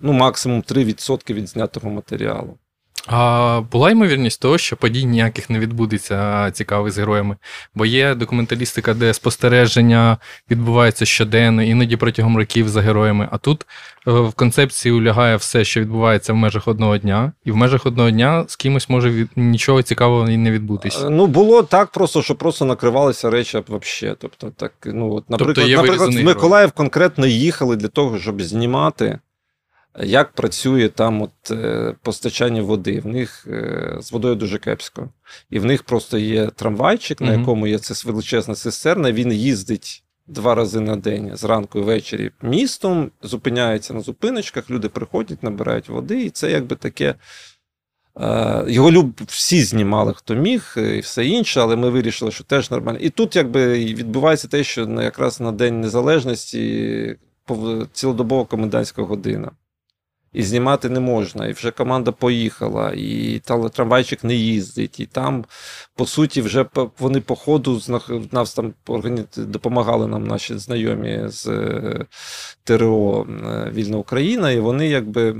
[0.00, 2.58] ну максимум 3% від знятого матеріалу.
[3.06, 7.36] А була ймовірність того, що подій ніяких не відбудеться цікавих з героями.
[7.74, 10.16] Бо є документалістика, де спостереження
[10.50, 13.28] відбувається щоденно, іноді протягом років за героями.
[13.32, 13.66] А тут
[14.08, 18.10] е, в концепції улягає все, що відбувається в межах одного дня, і в межах одного
[18.10, 19.28] дня з кимось може від...
[19.36, 21.10] нічого цікавого і не відбутися.
[21.10, 24.16] Ну було так, просто що просто накривалися речі взагалі.
[24.20, 29.18] Тобто, так, ну от, наприклад, тобто наприклад, в Миколаїв конкретно їхали для того, щоб знімати
[30.02, 33.00] як працює там от е, постачання води.
[33.00, 35.08] В них е, з водою дуже кепсько.
[35.50, 39.12] І в них просто є трамвайчик, на якому є це величезна цистерна.
[39.12, 45.42] Він їздить два рази на день зранку і ввечері містом, зупиняється на зупиночках, люди приходять,
[45.42, 47.14] набирають води, і це якби таке.
[48.20, 52.70] Е, його люб всі знімали, хто міг, і все інше, але ми вирішили, що теж
[52.70, 52.98] нормально.
[52.98, 57.16] І тут якби відбувається те, що якраз на День Незалежності
[57.92, 59.50] цілодобова комендантська година
[60.34, 61.46] і знімати не можна.
[61.46, 63.40] І вже команда поїхала, і
[63.72, 65.00] трамвайчик не їздить.
[65.00, 65.44] І там,
[65.96, 66.66] по суті, вже
[66.98, 67.80] вони по ходу
[68.32, 68.74] нас там
[69.36, 72.06] допомагали нам наші знайомі з е,
[72.64, 75.36] ТРО е, Вільна Україна, і вони якби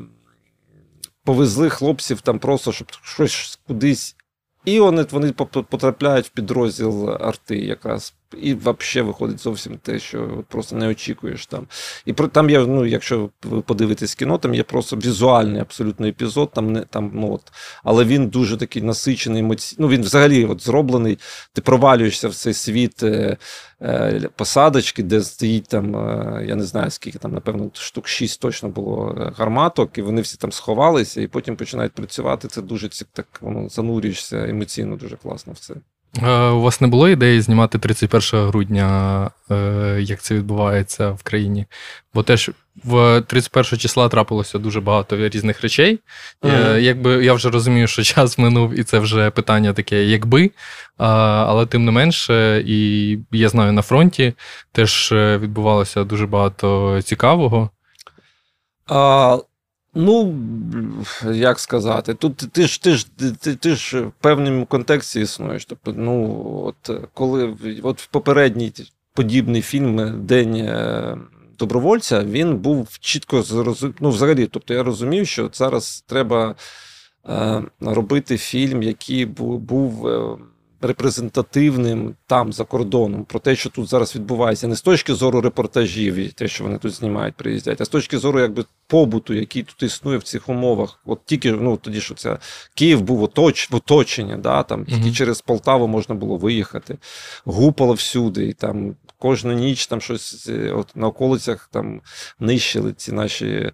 [1.24, 4.16] повезли хлопців там просто, щоб щось кудись.
[4.64, 10.76] І вони вони потрапляють в підрозділ арти якраз і взагалі виходить зовсім те, що просто
[10.76, 11.66] не очікуєш там.
[12.04, 16.50] І про там є, ну, якщо ви подивитесь кіно, там є просто візуальний абсолютно епізод,
[16.54, 17.52] там не там, ну от,
[17.84, 19.76] але він дуже такий насичений емоційний.
[19.82, 21.18] Ну він взагалі от зроблений.
[21.52, 23.36] Ти провалюєшся в цей світ е,
[23.82, 28.68] е, посадочки, де стоїть там, е, я не знаю, скільки там, напевно, штук шість точно
[28.68, 32.48] було е, гарматок, і вони всі там сховалися, і потім починають працювати.
[32.48, 35.74] Це дуже так воно занурюєшся емоційно, дуже класно в це.
[36.22, 41.66] Е, у вас не було ідеї знімати 31 грудня, е, як це відбувається в країні?
[42.14, 42.50] Бо теж
[42.84, 45.98] в 31 числа трапилося дуже багато різних речей.
[46.42, 46.78] Mm-hmm.
[46.78, 50.50] Якби я вже розумію, що час минув, і це вже питання таке, якби.
[50.96, 54.34] Але тим не менше, і я знаю, на фронті
[54.72, 57.70] теж відбувалося дуже багато цікавого.
[58.86, 59.38] А,
[59.94, 60.34] Ну,
[61.32, 63.06] як сказати, тут ти ж ти ж
[63.40, 65.64] ти, ти ж в певному контексті існуєш.
[65.64, 68.72] Тобто, ну, от коли от в попередній
[69.14, 71.18] подібний фільм День е,
[71.58, 73.94] добровольця, він був чітко зрозумів.
[74.00, 76.54] Ну, взагалі, тобто я розумів, що зараз треба
[77.28, 79.58] е, робити фільм, який був.
[79.58, 80.36] був е,
[80.84, 86.14] репрезентативним там за кордоном про те, що тут зараз відбувається, не з точки зору репортажів,
[86.14, 89.82] і те, що вони тут знімають, приїздять, а з точки зору якби побуту, який тут
[89.82, 91.00] існує в цих умовах.
[91.06, 92.38] От тільки ну тоді, що це
[92.74, 95.16] Київ був оточ, в оточенні, да, там тільки mm-hmm.
[95.16, 96.98] через Полтаву можна було виїхати,
[97.44, 102.00] гупало всюди, і там кожну ніч там щось от на околицях там
[102.40, 103.72] нищили ці наші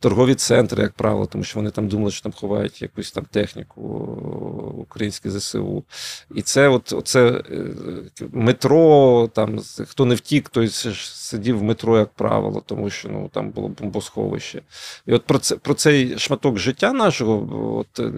[0.00, 3.80] торгові центри, як правило, тому що вони там думали, що там ховають якусь там техніку
[4.78, 5.84] українське ЗСУ.
[6.34, 7.66] І це от, оце е,
[8.32, 13.50] метро, там хто не втік, той сидів в метро, як правило, тому що ну, там
[13.50, 14.62] було бомбосховище.
[15.06, 17.76] І от про це, про цей шматок життя нашого.
[17.78, 18.12] от, е,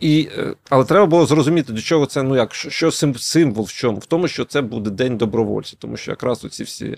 [0.00, 3.98] і, е, Але треба було зрозуміти, до чого це, ну як, що символ в чому?
[3.98, 6.96] В тому, що це буде День добровольця, тому що якраз оці всі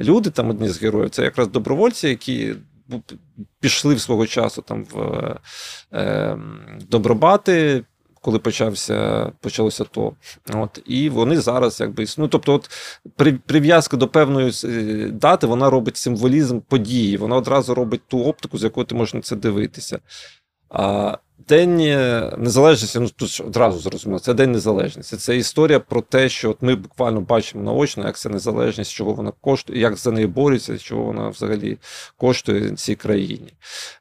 [0.00, 2.54] люди, там одні з героїв, це якраз добровольці, які
[3.60, 5.36] пішли в свого часу там в
[5.92, 6.38] е,
[6.90, 7.84] Добробати.
[8.22, 10.12] Коли почався почалося то,
[10.52, 12.70] от і вони зараз якби ну, тобто, от
[13.46, 17.16] прив'язка до певної е, дати вона робить символізм події.
[17.16, 19.98] Вона одразу робить ту оптику, з якою ти можеш на це дивитися.
[20.68, 21.76] А День
[22.38, 25.16] незалежності, ну тут одразу зрозуміло, це День Незалежності.
[25.16, 29.32] Це історія про те, що от ми буквально бачимо наочно, як це незалежність, чого вона
[29.40, 31.78] коштує, як за неї борються, чого вона взагалі
[32.16, 33.52] коштує цій країні.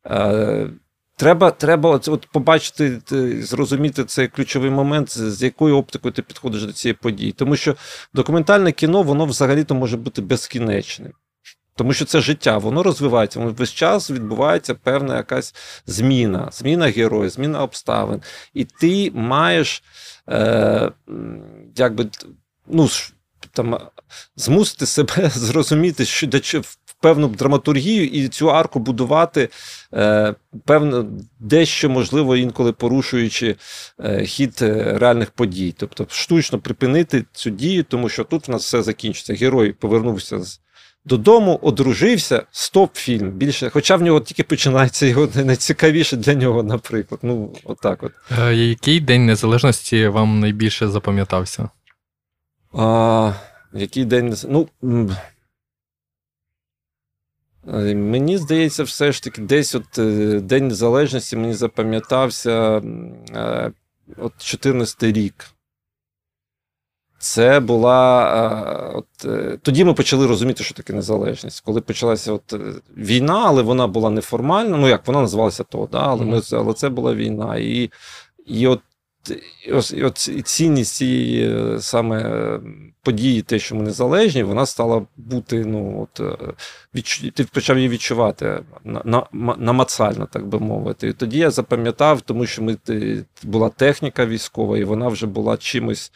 [0.05, 0.69] Е,
[1.15, 3.01] треба треба от, от побачити,
[3.41, 7.31] зрозуміти цей ключовий момент, з якою оптикою ти підходиш до цієї події.
[7.31, 7.75] Тому що
[8.13, 11.13] документальне кіно, воно взагалі-то може бути безкінечним.
[11.79, 17.29] Тому що це життя, воно розвивається, воно весь час відбувається певна якась зміна, зміна героїв,
[17.29, 18.21] зміна обставин.
[18.53, 19.83] І ти маєш
[20.29, 20.91] е,
[21.75, 22.07] якби,
[22.67, 22.89] ну,
[23.51, 23.79] там,
[24.35, 29.49] змусити себе зрозуміти, що в певну драматургію і цю арку будувати
[29.93, 31.05] е, певно,
[31.39, 33.55] дещо, можливо, інколи порушуючи
[33.99, 35.75] е, хід е, реальних подій.
[35.77, 39.33] Тобто штучно припинити цю дію, тому що тут в нас все закінчиться.
[39.33, 40.61] Герой повернувся з
[41.05, 43.31] додому, одружився, стоп фільм.
[43.31, 47.19] Більше, Хоча в нього тільки починається його найцікавіше для нього, наприклад.
[47.23, 48.11] Ну, отак от.
[48.39, 51.69] Е, який День Незалежності вам найбільше запам'ятався?
[52.73, 53.33] А,
[53.73, 54.67] Який день Ну,
[57.67, 62.81] е, Мені здається, все ж таки, десь от е, День Незалежності мені запам'ятався
[64.17, 65.45] от 14 рік.
[67.19, 68.23] Це була
[68.91, 71.61] е, от е, тоді ми почали розуміти, що таке незалежність.
[71.61, 72.59] Коли почалася от е,
[72.97, 74.77] війна, але вона була неформальна.
[74.77, 77.57] Ну як вона називалася то, да, але ми але це була війна.
[77.57, 77.91] І
[78.45, 78.81] і от
[79.67, 82.59] і от, і от цінність цієї саме
[83.03, 85.65] події, те, що ми незалежні, вона стала бути.
[85.65, 86.21] ну от
[86.95, 87.31] відчу...
[87.31, 91.07] Ти почав її відчувати на, на, намацально, так би мовити.
[91.07, 92.77] І тоді я запам'ятав, тому що ми
[93.43, 96.11] була техніка військова, і вона вже була чимось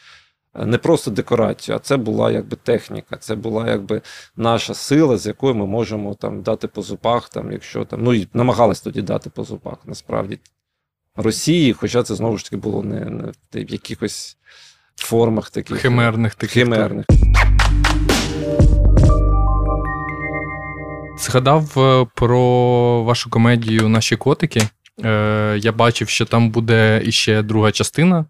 [0.55, 4.01] не просто декорацію, а це була якби техніка, це була якби
[4.37, 8.27] наша сила, з якою ми можемо там дати по зубах, там, якщо там, ну і
[8.33, 10.39] намагались тоді дати по зубах, насправді
[11.15, 13.31] Росії, хоча це знову ж таки було не, не
[13.63, 14.37] в якихось
[14.95, 16.51] формах таких химерних таких.
[16.51, 17.05] химерних.
[21.17, 24.61] Згадав е, про вашу комедію Наші котики.
[25.03, 28.25] Е, Я бачив, що там буде іще друга частина.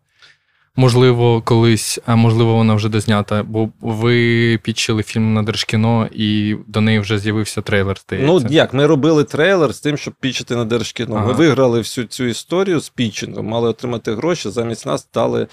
[0.76, 6.82] Можливо, колись, а можливо, вона вже дознята, бо ви підчили фільм на Держкіно, і до
[6.82, 7.98] неї вже з'явився трейлер.
[7.98, 8.34] здається.
[8.34, 11.16] Ну як, ми робили трейлер з тим, щоб пічити на Держкіно.
[11.16, 11.26] Ага.
[11.28, 14.50] Ми виграли всю цю історію з пічингом, мали отримати гроші.
[14.50, 15.48] Замість нас дали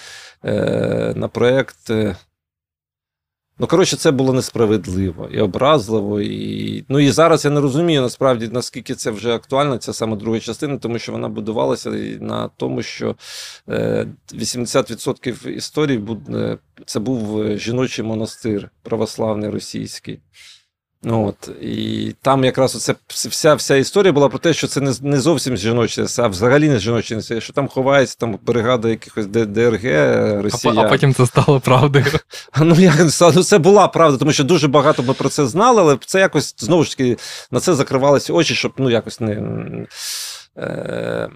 [0.45, 1.91] е, на проект.
[1.91, 2.17] е,
[3.61, 6.21] Ну, коротше, це було несправедливо і образливо.
[6.21, 10.41] І ну і зараз я не розумію насправді наскільки це вже актуально, ця саме друга
[10.41, 13.17] частина, тому що вона будувалася на тому, що
[13.69, 16.01] 80% історії історій
[16.87, 20.21] це був жіночий монастир православний російський.
[21.03, 24.93] Ну, от, І там якраз оце вся вся історія була про те, що це не
[25.01, 29.83] не зовсім жіноче, а взагалі не жіноче, що там ховається там бригада якихось ДРГ
[30.43, 30.75] Росія.
[30.77, 32.05] А, а потім це стало правдою.
[32.61, 35.99] Ну, як ну, це була правда, тому що дуже багато ми про це знали, але
[36.07, 37.17] це якось знову ж таки
[37.51, 39.43] на це закривалися очі, щоб ну, якось не.
[40.59, 41.31] Е,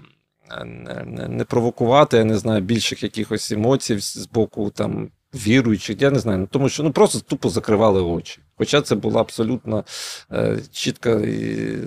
[1.05, 6.19] не, не провокувати, я не знаю, більших якихось емоцій з боку там віруючих, я не
[6.19, 6.39] знаю.
[6.39, 8.39] Ну, Тому що ну, просто тупо закривали очі.
[8.57, 9.83] Хоча це була абсолютно
[10.31, 11.21] е, чітка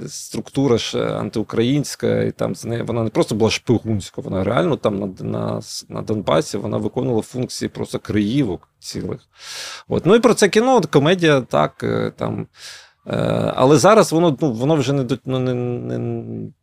[0.08, 2.54] структура ж антиукраїнська, і там
[2.86, 7.68] вона не просто була шпигунська, вона реально там на на, на Донбасі вона виконувала функції
[7.68, 9.20] просто криївок цілих.
[9.88, 10.06] От.
[10.06, 11.82] Ну і про це кіно, комедія так.
[11.82, 12.46] Е, там.
[13.08, 15.98] Е, але зараз воно ну, воно вже не ну, не, не,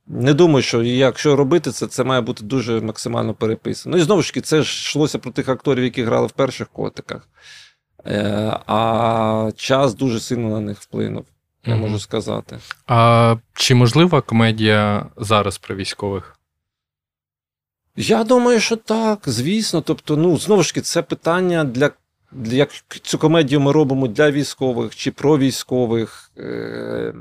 [0.07, 3.95] не думаю, що якщо робити це, це має бути дуже максимально переписано.
[3.95, 6.67] Ну і знову ж таки, це ж йшлося про тих акторів, які грали в перших
[6.67, 7.27] котиках.
[8.05, 11.25] Е, а час дуже сильно на них вплинув,
[11.65, 12.59] я mm можу сказати.
[12.87, 16.39] А чи можлива комедія зараз про військових?
[17.95, 19.81] Я думаю, що так, звісно.
[19.81, 21.91] Тобто, ну, знову ж таки, це питання для
[22.43, 22.69] як
[23.01, 26.24] цю комедію ми робимо для військових чи про військових.
[26.37, 27.13] Е,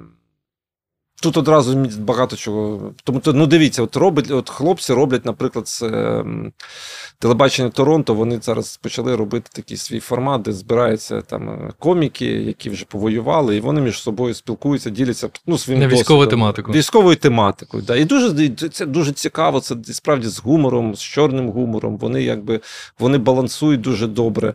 [1.25, 2.93] Тут одразу багато чого.
[3.05, 6.25] Тому ну дивіться, от робить, от хлопці роблять, наприклад, з е,
[7.19, 8.15] телебачення Торонто.
[8.15, 13.57] Вони зараз почали робити такий свій формат, де збираються там е, коміки, які вже повоювали,
[13.57, 16.73] і вони між собою спілкуються, діляться ну, своїм На військову тематику.
[16.73, 17.83] Військовою тематикою.
[17.83, 17.97] Да.
[17.97, 19.61] І дуже це дуже цікаво.
[19.61, 21.97] Це справді з гумором, з чорним гумором.
[21.97, 22.61] Вони якби
[22.99, 24.55] вони балансують дуже добре.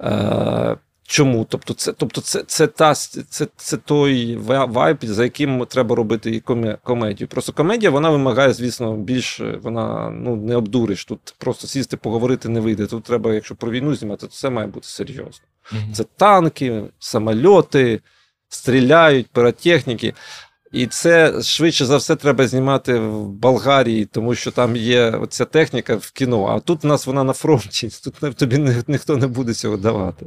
[0.00, 0.76] Е,
[1.08, 1.46] Чому?
[1.48, 6.40] Тобто, це тобто це, це, та, це, це той вайб, за яким треба робити і
[6.82, 7.28] комедію.
[7.28, 11.04] Просто комедія вона вимагає, звісно, більш вона ну, не обдуриш.
[11.04, 12.86] Тут просто сісти, поговорити не вийде.
[12.86, 15.44] Тут треба, якщо про війну знімати, то все має бути серйозно.
[15.72, 15.92] Mm-hmm.
[15.92, 18.00] Це танки, самольоти,
[18.48, 20.14] стріляють, піротехніки.
[20.72, 25.96] І це швидше за все треба знімати в Болгарії, тому що там є оця техніка
[25.96, 26.46] в кіно.
[26.46, 27.90] А тут у нас вона на фронті.
[28.04, 30.26] Тут тобі ніхто не буде цього давати.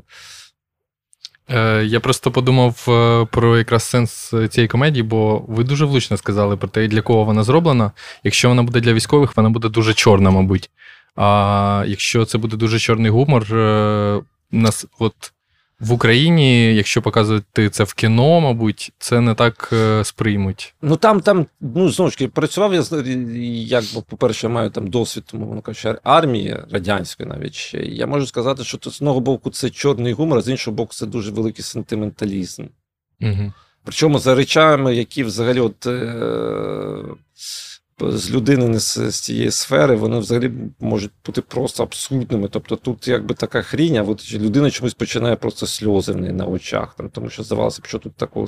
[1.50, 6.58] Е, я просто подумав е, про якраз сенс цієї комедії, бо ви дуже влучно сказали
[6.58, 7.92] про те, для кого вона зроблена.
[8.24, 10.70] Якщо вона буде для військових, вона буде дуже чорна, мабуть.
[11.16, 15.14] А якщо це буде дуже чорний гумор, е, нас от
[15.80, 20.74] в Україні, якщо показувати це в кіно, мабуть, це не так е, сприймуть.
[20.82, 22.84] Ну там, там, ну знову ж таки, працював я
[23.65, 27.78] як, по-перше, я маю там досвід, тому воно каже, армії радянської навіть ще.
[27.78, 31.06] Я можу сказати, що з одного боку це чорний гумор, а з іншого боку, це
[31.06, 32.65] дуже великий сентименталізм.
[33.22, 33.54] Угу.
[33.84, 35.88] Причому за речами, які взагалі от.
[35.88, 37.04] Е-
[38.02, 42.48] з людини не з, з цієї сфери, вони взагалі можуть бути просто абсурдними.
[42.52, 46.46] Тобто тут якби така хрінь, а от людина чомусь починає просто сльози в неї на
[46.46, 48.48] очах, там, тому що здавалося б, що тут такого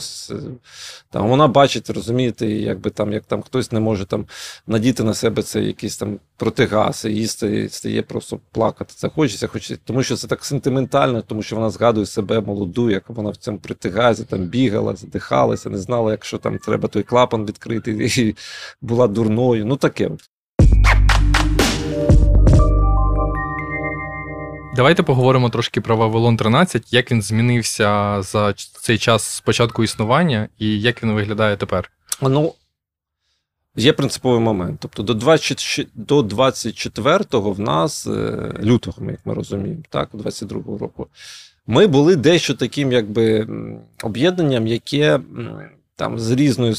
[1.09, 4.25] там вона бачить, розумієте, якби там як там хтось не може там
[4.67, 7.27] надіти на себе це якийсь там протигаз, і їй
[7.69, 8.93] стає, просто плакати.
[8.95, 13.09] Це хочеться, хочеться, тому що це так сентиментально, тому що вона згадує себе молоду, як
[13.09, 17.91] вона в цьому протигазі там бігала, задихалася, не знала, якщо там треба той клапан відкрити,
[18.17, 18.35] і
[18.81, 19.07] була
[19.41, 19.65] дурною.
[19.65, 20.11] Ну таке.
[24.75, 30.81] Давайте поговоримо трошки про Вавилон 13, як він змінився за цей час спочатку існування і
[30.81, 31.91] як він виглядає тепер.
[32.21, 32.53] Ну,
[33.75, 34.77] Є принциповий момент.
[34.79, 41.07] Тобто до 20, до 24-го в нас, е, лютого, як ми розуміємо, так, 22-го року,
[41.67, 43.47] ми були дещо таким якби
[44.03, 45.19] об'єднанням, яке
[46.01, 46.73] там з різною,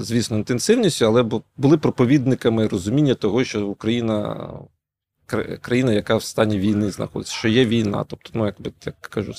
[0.00, 1.22] звісно, інтенсивністю, але
[1.56, 4.50] були проповідниками розуміння того, що Україна
[5.60, 8.04] країна, яка в стані війни знаходиться, що є війна.
[8.08, 9.34] Тобто, ну, якби так кажу,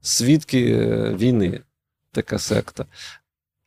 [0.00, 1.60] свідки е, війни,
[2.12, 2.86] така секта.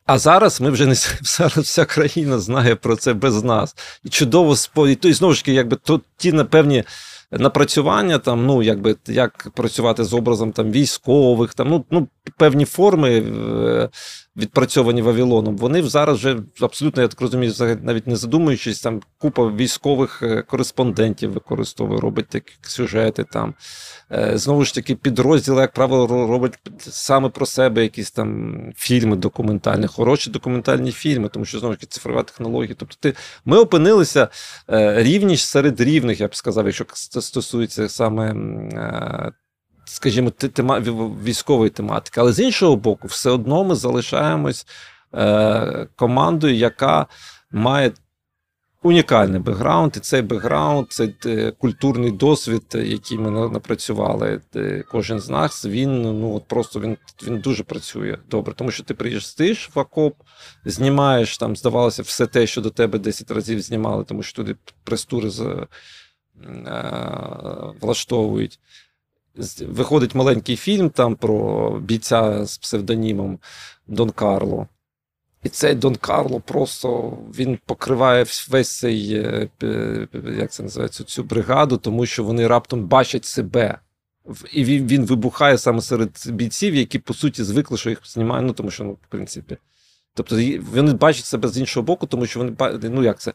[0.06, 3.76] А зараз ми вже не зараз вся країна знає про це без нас.
[4.04, 4.94] І чудово спо...
[4.94, 6.84] То, і знову ж таки, якби то ті напевні
[7.30, 13.18] напрацювання, там, ну, якби як працювати з образом там військових, там, ну, ну певні форми
[13.20, 13.88] е,
[14.36, 20.22] відпрацьовані Вавилоном, вони зараз вже абсолютно, я так розумію, навіть не задумуючись, там купа військових
[20.22, 23.24] е, кореспондентів використовує, робить такі сюжети.
[23.24, 23.54] там.
[24.12, 29.86] Е, знову ж таки, підрозділи, як правило, робить саме про себе якісь там фільми документальні,
[29.86, 32.74] хороші документальні фільми, тому що знову ж таки цифрова технологія.
[32.78, 34.28] Тобто, ти, ми опинилися
[34.96, 36.86] рівність серед рівних, я б сказав, якщо
[37.20, 38.34] стосується саме
[39.96, 40.80] скажімо, тема
[41.24, 42.20] військової тематики.
[42.20, 44.66] Але з іншого боку, все одно ми залишаємось
[45.14, 47.06] е, командою, яка
[47.50, 47.92] має
[48.82, 54.40] унікальний бекграунд, і цей бекграунд, цей е, культурний досвід, який ми напрацювали,
[54.90, 58.94] кожен з нас, він ну от просто він він дуже працює добре, тому що ти
[58.94, 60.14] приїздиш в окоп,
[60.64, 65.30] знімаєш там, здавалося, все те, що до тебе 10 разів знімали, тому що туди прес-тури
[65.30, 65.66] з, е,
[67.80, 68.60] влаштовують.
[69.60, 73.38] Виходить маленький фільм там про бійця з псевдонімом
[73.86, 74.68] Дон Карло.
[75.42, 79.48] І цей Дон Карло просто він покриває весь цей, е,
[80.38, 83.78] як це називається, цю бригаду, тому що вони раптом бачать себе.
[84.52, 88.46] І він він вибухає саме серед бійців, які, по суті, звикли, що їх знімають.
[88.46, 89.56] Ну, тому що, ну, в принципі.
[90.14, 90.40] Тобто,
[90.72, 93.32] вони бачать себе з іншого боку, тому що вони ну як це.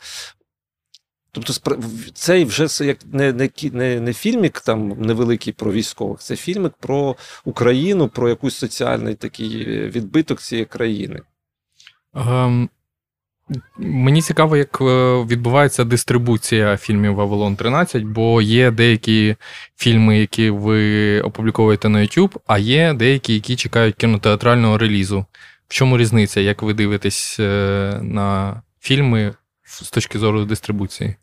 [1.31, 1.77] Тобто,
[2.13, 7.15] цей вже як не не, не, не фільмік там невеликий про військових, це фільмик про
[7.45, 11.21] Україну, про якийсь соціальний такий відбиток цієї країни.
[12.15, 12.69] Ем,
[13.77, 14.85] Мені цікаво, як е,
[15.23, 19.35] відбувається дистрибуція фільмів Вавилон 13, бо є деякі
[19.77, 25.25] фільми, які ви опубліковуєте на YouTube, а є деякі, які чекають кінотеатрального релізу.
[25.67, 29.33] В чому різниця, як ви дивитесь е, на фільми
[29.71, 31.15] з точки зору дистрибуції?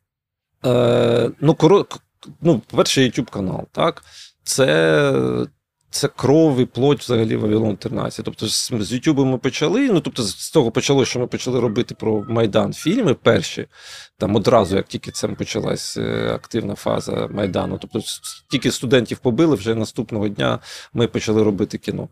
[0.67, 1.99] Е, Ну, коротко,
[2.41, 4.05] ну, перший YouTube канал, так?
[4.43, 5.47] Це
[5.91, 8.25] це кров і плоть взагалі Вавилон 13.
[8.25, 9.91] Тобто з, YouTube ми почали.
[9.93, 13.67] Ну тобто, з того почало, що ми почали робити про Майдан фільми перші.
[14.19, 17.79] Там одразу, як тільки це почалась е, активна фаза Майдану.
[17.81, 18.01] Тобто,
[18.51, 20.59] тільки студентів побили, вже наступного дня
[20.93, 22.09] ми почали робити кіно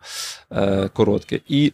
[0.52, 1.40] е, коротке.
[1.48, 1.72] І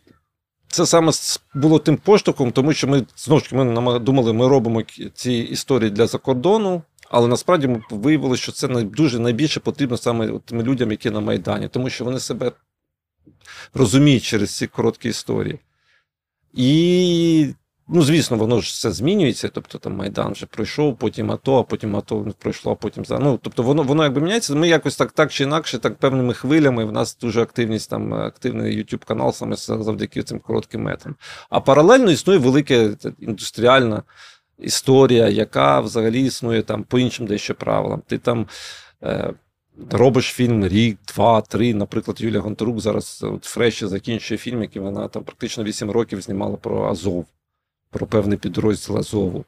[0.73, 1.13] це саме
[1.55, 4.83] було тим поштовхом, тому що ми знову ж ми думали, ми робимо
[5.15, 6.83] ці історії для закордону.
[7.11, 11.69] Але насправді ми виявили, що це дуже найбільше потрібно саме тим людям, які на Майдані,
[11.69, 12.53] тому що вони себе
[13.75, 15.59] розуміють через ці короткі історії.
[16.55, 17.55] І,
[17.93, 19.49] ну, звісно, воно ж все змінюється.
[19.49, 23.19] Тобто там Майдан вже пройшов, потім АТО, а потім АТО пройшло, а потім за.
[23.19, 24.55] Ну, тобто воно воно якби міняється.
[24.55, 26.85] Ми якось так так чи інакше, так певними хвилями.
[26.85, 31.17] В нас дуже активність там, активний YouTube канал саме завдяки цим коротким метрам.
[31.51, 34.03] А паралельно існує велика індустріальна
[34.59, 38.03] історія, яка взагалі існує там по іншим дещо правилам.
[38.07, 38.47] Ти там
[39.03, 39.35] е,
[39.91, 41.75] робиш фільм рік, два, три.
[41.75, 46.57] Наприклад, Юлія Гонтарук зараз от Фреші закінчує фільм, який вона там практично 8 років знімала
[46.57, 47.27] про Азов,
[47.93, 49.45] про певний підрозділ Азову.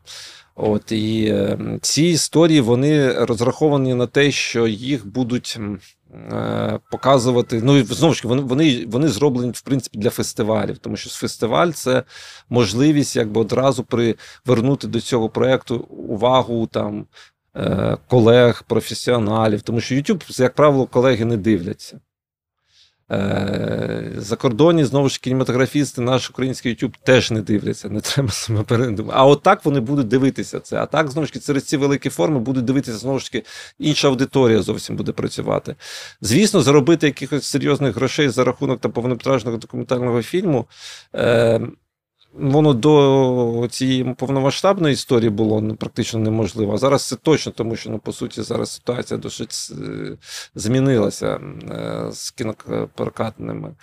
[0.57, 5.59] От І е, ці історії вони розраховані на те, що їх будуть
[6.15, 7.61] е, показувати.
[7.65, 12.03] Ну знову ж вони вони, вони зроблені в принципі для фестивалів, тому що фестиваль це
[12.49, 17.07] можливість якби одразу привернути до цього проєкту увагу там
[17.57, 22.01] е, колег, професіоналів, тому що YouTube, як правило, колеги не дивляться.
[23.13, 28.63] Е, за кордоні, знову ж кінематографісти, наш український YouTube теж не дивляться, не треба себе
[28.63, 29.19] передумати.
[29.19, 30.77] А от так вони будуть дивитися це.
[30.77, 33.47] А так, знову ж таки, через ці великі форми будуть дивитися, знову ж таки,
[33.79, 35.77] інша аудиторія зовсім буде працювати.
[36.21, 40.67] Звісно, заробити якихось серйозних грошей за рахунок там, повнометражного документального фільму.
[41.15, 41.61] Е,
[42.37, 46.75] Воно до цієї повномасштабної історії було ну, практично неможливо.
[46.75, 50.17] А зараз це точно, тому що ну, по суті зараз ситуація досить е,
[50.55, 53.75] змінилася е, з кінопрокатними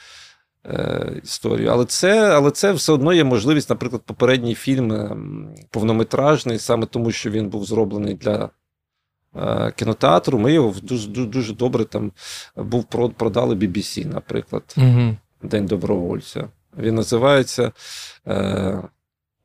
[0.65, 1.71] е, історією.
[1.71, 5.09] Але це але це все одно є можливість, наприклад, попередній фільм
[5.69, 8.49] повнометражний, саме тому, що він був зроблений для
[9.75, 10.39] кінотеатру.
[10.39, 12.11] Ми його дуже дуже добре там
[12.55, 12.83] був
[13.17, 15.17] продали BBC, наприклад, угу.
[15.43, 16.47] День добровольця.
[16.77, 17.71] Він називається
[18.27, 18.81] е,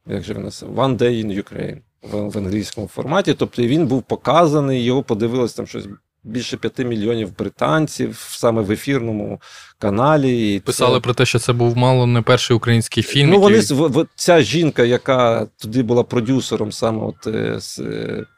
[0.06, 0.82] як же він називається?
[0.82, 3.34] One Day in Ukraine в, в англійському форматі.
[3.34, 5.86] Тобто він був показаний, його подивилось там щось.
[6.24, 9.40] Більше п'яти мільйонів британців саме в ефірному
[9.78, 10.54] каналі.
[10.54, 11.00] І Писали це...
[11.00, 13.30] про те, що це був мало не перший український фільм.
[13.30, 14.04] Ну, вони який...
[14.14, 17.78] ця жінка, яка туди була продюсером саме от е, з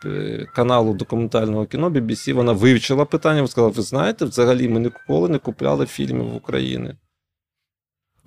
[0.05, 3.47] е, каналу документального кіно BBC, вона вивчила питання.
[3.47, 6.95] Сказала: ви знаєте, взагалі ми ніколи не купляли фільмів в Україні.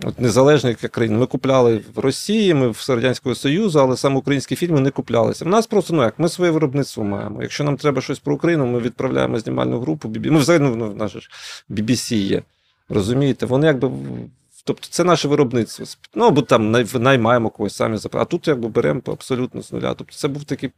[0.04, 1.18] От Незалежних країн.
[1.18, 5.46] Ми купляли в Росії, ми в Радянського Союзу, але саме українські фільми не куплялися.
[5.46, 7.42] У нас просто ну як, ми своє виробництво маємо.
[7.42, 10.14] Якщо нам треба щось про Україну, ми відправляємо знімальну групу.
[10.26, 11.30] Ми взагалі ну, наше ж
[11.70, 12.42] BBC є.
[12.90, 13.92] Розумієте, вони якби.
[14.64, 15.86] Тобто це наше виробництво.
[16.16, 19.94] Ну, або там наймаємо когось самі А тут якби беремо абсолютно з нуля.
[19.94, 20.72] Тобто це був такий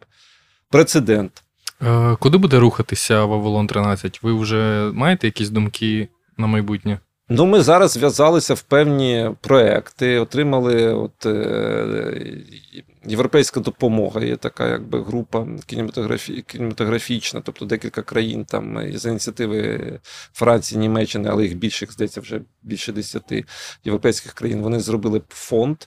[0.69, 1.43] прецедент.
[1.81, 4.23] Е, куди буде рухатися Вавилон 13?
[4.23, 6.07] Ви вже маєте якісь думки
[6.37, 6.99] на майбутнє?
[7.29, 12.43] Ну, ми зараз зв'язалися в певні проекти, отримали от, е,
[13.05, 14.21] європейська допомога.
[14.21, 19.79] Є така якби група кінематографі, кінематографічна, тобто декілька країн там з ініціативи
[20.33, 23.45] Франції, Німеччини, але їх більше, здається, вже більше десяти
[23.83, 24.61] європейських країн.
[24.61, 25.77] Вони зробили фонд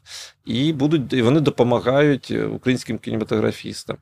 [0.45, 3.97] і будуть і вони допомагають українським кінематографістам.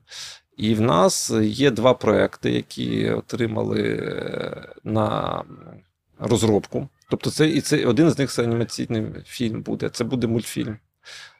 [0.57, 5.43] І в нас є два проекти, які отримали е, на
[6.19, 6.89] розробку.
[7.09, 9.89] Тобто, це і це один з них це анімаційний фільм буде.
[9.89, 10.77] Це буде мультфільм.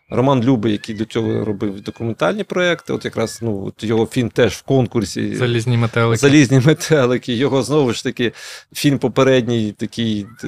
[0.09, 4.53] Роман Любий, який до цього робив документальні проекти, от якраз ну, от його фільм теж
[4.53, 5.35] в конкурсі.
[5.35, 6.17] Залізні метелики.
[6.17, 7.33] Залізні метелики.
[7.33, 8.31] Його знову ж таки
[8.73, 10.47] фільм попередній, такий е,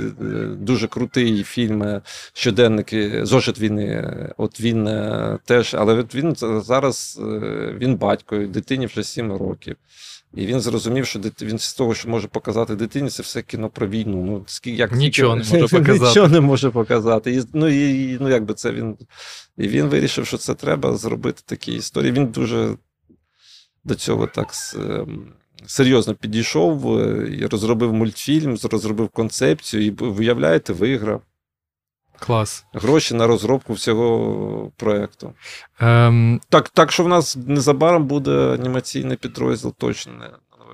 [0.60, 2.02] дуже крутий фільм е,
[2.34, 4.14] щоденники Зошит війни.
[4.38, 7.22] От він е, теж, але він зараз
[7.78, 9.76] він батько, дитині вже 7 років.
[10.38, 13.88] І він зрозумів, що він з того, що може показати дитині, це все кіно про
[13.88, 14.26] війну.
[14.26, 16.08] Ну, як Нічого не може показати.
[16.08, 17.32] Нічого не може показати.
[17.32, 18.98] І, ну, і, ну, якби це він.
[19.58, 22.12] І він вирішив, що це треба зробити такі історії.
[22.12, 22.76] Він дуже
[23.84, 25.34] до цього так ем,
[25.66, 31.22] серйозно підійшов е, і розробив мультфільм, розробив концепцію, і виявляєте, виграв.
[32.20, 32.66] Клас.
[32.74, 35.34] Гроші на розробку всього проєкту.
[35.80, 36.42] Ем...
[36.50, 40.12] Так так що в нас незабаром буде анімаційний підрозділ точно.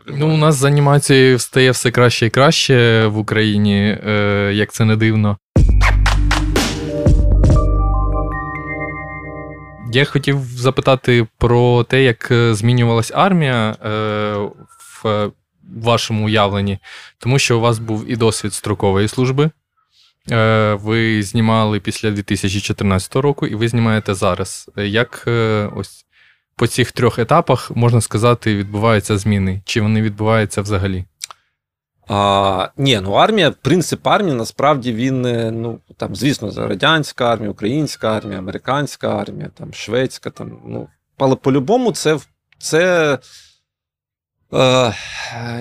[0.07, 4.85] Ну, у нас з анімацією стає все краще і краще в Україні, е, як це
[4.85, 5.37] не дивно.
[9.93, 13.89] Я хотів запитати про те, як е, змінювалась армія е,
[15.03, 15.31] в
[15.75, 16.79] вашому уявленні,
[17.17, 19.51] тому що у вас був і досвід строкової служби.
[20.31, 24.71] Е, ви знімали після 2014 року, і ви знімаєте зараз.
[24.77, 26.05] Як е, ось
[26.55, 29.61] по цих трьох етапах можна сказати, відбуваються зміни?
[29.65, 31.05] Чи вони відбуваються взагалі?
[32.07, 38.17] А, Ні, ну армія, принцип армії насправді він, е, ну там, звісно, радянська армія, українська
[38.17, 42.19] армія, американська армія, там, шведська, там, ну, але по-любому, це
[42.57, 43.17] це
[44.53, 44.93] Е,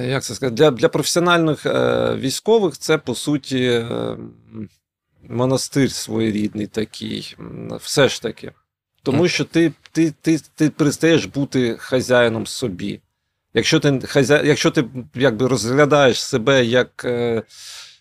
[0.07, 4.17] як це сказати, для для професіональних е, військових це по суті е,
[5.29, 7.37] монастир своєрідний такий,
[7.81, 8.53] все ж таки.
[9.03, 13.01] Тому що ти ти, ти, ти перестаєш бути хазяїном собі.
[13.55, 14.43] Якщо ти хазя...
[14.43, 14.85] якщо ти
[15.15, 17.43] якби розглядаєш себе як е,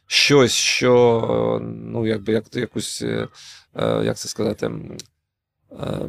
[0.08, 3.28] щось, що ну, якби як якусь, е,
[4.04, 4.72] як це сказати,
[5.72, 6.00] е,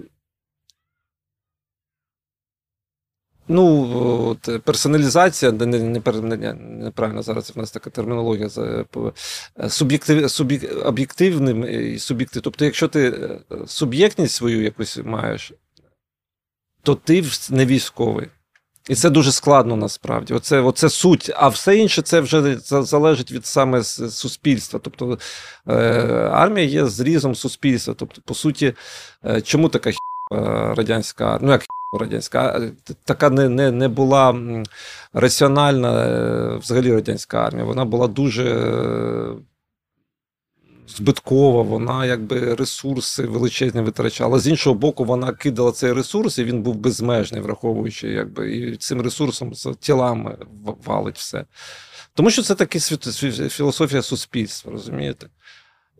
[3.48, 3.90] Ну,
[4.28, 8.84] от, персоналізація, не, не, не, неправильно зараз в нас така термінологія е,
[9.68, 12.42] суб'єктив, суб'єк, об'єктивним і суб'єктив.
[12.42, 15.52] Тобто, якщо ти е, суб'єктність свою якусь маєш,
[16.82, 18.28] то ти не військовий.
[18.88, 20.34] І це дуже складно насправді.
[20.34, 21.30] Оце оце суть.
[21.36, 24.80] А все інше це вже залежить від саме суспільства.
[24.82, 25.18] Тобто
[25.68, 25.72] е,
[26.32, 27.94] армія є зрізом суспільства.
[27.98, 28.74] Тобто, по суті,
[29.24, 29.94] е, чому така е,
[30.74, 31.46] радянська армія?
[31.46, 31.64] Ну, як
[31.98, 32.70] радянська,
[33.04, 34.34] така не не, не була
[35.12, 37.64] раціональна е, взагалі радянська армія.
[37.64, 39.34] Вона була дуже е,
[40.88, 44.38] збиткова, вона якби ресурси величезні витрачала.
[44.38, 49.00] З іншого боку, вона кидала цей ресурс, і він був безмежний, враховуючи, якби і цим
[49.00, 50.38] ресурсом з тілами
[50.84, 51.44] валить все.
[52.14, 52.80] Тому що це таки
[53.48, 55.26] філософія суспільства, розумієте?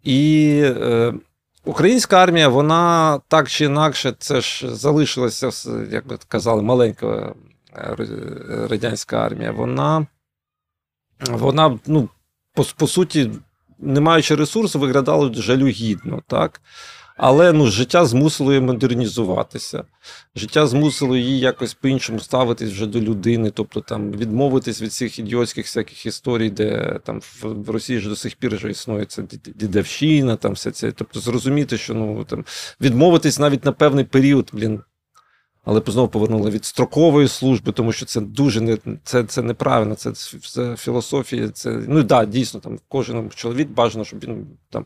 [0.02, 1.14] І е,
[1.64, 7.34] Українська армія, вона так чи інакше, це ж залишилася, як би казали, маленька
[7.76, 7.96] е,
[8.70, 9.52] радянська армія.
[9.52, 10.06] Вона,
[11.30, 12.08] вона ну,
[12.54, 13.30] по, по суті,
[13.78, 16.22] не маючи ресурсу, виглядала жалюгідно.
[16.26, 16.60] так?
[17.24, 19.84] Але ну, життя змусило її модернізуватися.
[20.36, 25.66] Життя змусило її якось по-іншому ставитись вже до людини, тобто там відмовитись від цих ідіотських
[25.66, 29.22] всяких історій, де там в Росії ж до сих пір вже існує ця
[29.54, 30.92] дідовщина, там все це.
[30.92, 32.44] Тобто зрозуміти, що ну там
[32.80, 34.80] відмовитись навіть на певний період, блін.
[35.64, 39.94] Але знову повернули від строкової служби, тому що це дуже не це це неправильно.
[39.94, 41.48] Це, це філософія.
[41.48, 44.84] Це ну да, дійсно там кожен чоловік бажано, щоб він там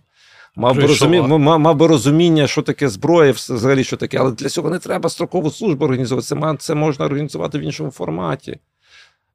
[0.56, 1.20] Мав би, розумі...
[1.20, 5.50] мав, би розуміння, що таке зброя, взагалі що таке, але для цього не треба строкову
[5.50, 6.28] службу організовувати.
[6.28, 8.58] Це, це можна організувати в іншому форматі.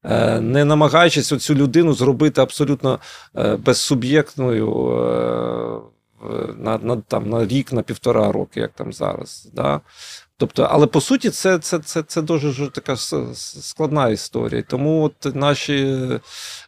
[0.03, 2.99] Е, не намагаючись цю людину зробити абсолютно
[3.37, 5.81] е, безсуб'єктною е,
[6.57, 9.49] на на, там, на рік, на півтора роки, як там зараз.
[9.53, 9.81] Да?
[10.41, 12.95] Тобто, але по суті, це це, це, це дуже така
[13.35, 14.63] складна історія.
[14.67, 16.07] Тому от наші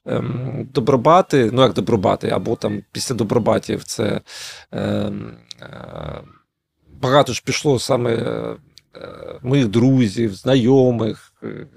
[0.06, 4.22] ем, добробати, ну як добробати, або там після добробатів, це
[4.72, 6.22] ем, е,
[7.02, 8.58] багато ж пішло саме е,
[9.42, 11.34] моїх друзів, знайомих.
[11.44, 11.68] Е,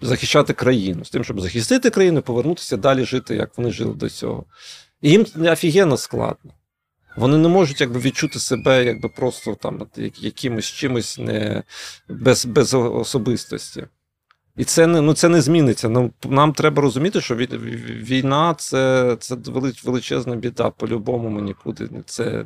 [0.00, 4.44] захищати країну з тим, щоб захистити країну, повернутися далі жити, як вони жили до цього.
[5.02, 6.50] І їм офігенно складно.
[7.16, 9.86] Вони не можуть якби, відчути себе якби просто там
[10.18, 11.62] якимось чимось не,
[12.08, 13.86] без без особистості.
[14.56, 15.88] І це не ну, це не зміниться.
[15.88, 19.36] Ну, Нам треба розуміти, що війна це це
[19.84, 20.70] величезна біда.
[20.70, 21.88] По-любому ми нікуди.
[22.06, 22.44] Це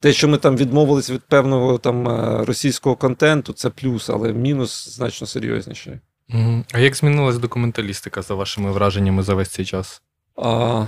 [0.00, 4.88] те, що ми там відмовилися від певного там е, російського контенту, це плюс, але мінус
[4.88, 5.98] значно серйозніший.
[6.72, 10.02] А як змінилась документалістика за вашими враженнями за весь цей час?
[10.36, 10.86] А,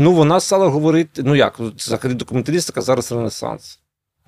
[0.00, 3.78] Ну, вона стала говорити: ну як, взагалі документалістика зараз Ренесанс.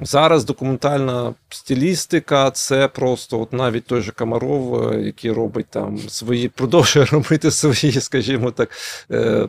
[0.01, 6.49] Зараз документальна стилістика це просто от навіть той же Комаров, е, який робить там свої,
[6.49, 8.71] продовжує робити свої, скажімо так,
[9.11, 9.49] е,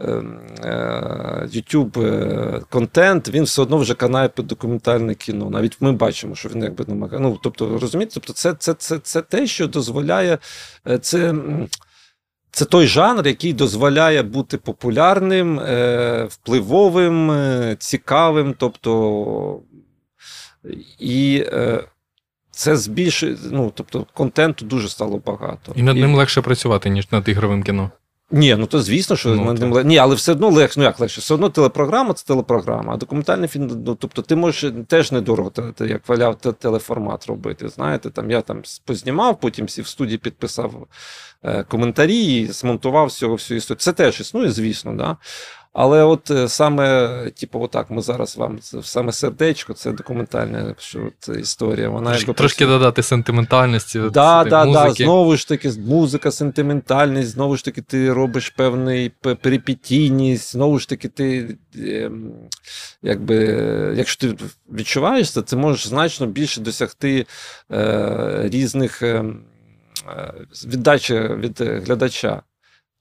[0.00, 0.22] е,
[1.54, 5.50] YouTube контент, він все одно вже канає під документальне кіно.
[5.50, 7.22] Навіть ми бачимо, що він якби намагає.
[7.22, 10.38] Ну, тобто, розумієте, тобто це, це, це, це те, що дозволяє
[11.00, 11.34] це.
[12.54, 15.60] Це той жанр, який дозволяє бути популярним,
[16.28, 17.32] впливовим,
[17.78, 18.54] цікавим.
[18.58, 19.60] Тобто
[20.98, 21.84] і е,
[22.50, 25.72] це збільшує, ну, тобто, контенту дуже стало багато.
[25.76, 27.90] І над ним легше працювати, ніж над ігровим кіно.
[28.30, 31.20] Ні, ну то звісно, що ну, ним Ні, але все одно легше, ну як легше,
[31.20, 36.08] все одно телепрограма це телепрограма, а документальний фільм, ну тобто ти можеш теж недорого, як
[36.08, 37.68] валяв телеформат робити.
[37.68, 40.86] Знаєте, там я там познімав, потім всі в студії підписав
[41.42, 43.78] е, коментарі, і змонтував всього всю історію.
[43.78, 45.16] Це теж існує, звісно, да.
[45.74, 47.08] Але от е, саме,
[47.40, 51.88] типу, отак, ми зараз вам саме сердечко, це документальна що це історія.
[51.88, 53.98] Вона Трошки, якби, трошки додати сентиментальності.
[53.98, 60.52] Да, да, да, Знову ж таки, музика, сентиментальність, знову ж таки, ти робиш певний перипетійність,
[60.52, 62.32] знову ж таки, ти ем,
[63.02, 63.36] якби,
[63.96, 67.26] якщо ти відчуваєш це, ти можеш значно більше досягти
[67.72, 69.24] е, різних е,
[70.66, 72.42] віддачі від глядача.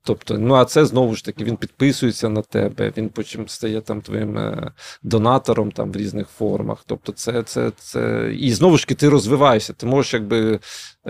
[0.05, 4.01] Тобто, ну а це знову ж таки він підписується на тебе, він потім стає там
[4.01, 4.71] твоїм е,
[5.03, 6.83] донатором там в різних формах.
[6.85, 8.31] Тобто, це це, це.
[8.39, 9.73] І знову ж таки ти розвиваєшся.
[9.73, 10.59] Ти можеш якби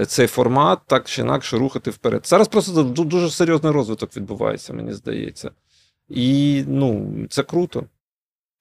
[0.07, 2.27] цей формат так чи інакше рухати вперед.
[2.27, 5.51] Зараз просто дуже серйозний розвиток відбувається, мені здається.
[6.09, 7.83] І ну, це круто.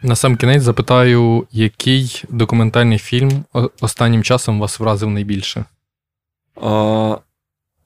[0.02, 3.44] На сам кінець запитаю, який документальний фільм
[3.80, 5.64] останнім часом вас вразив найбільше?
[6.62, 7.18] А,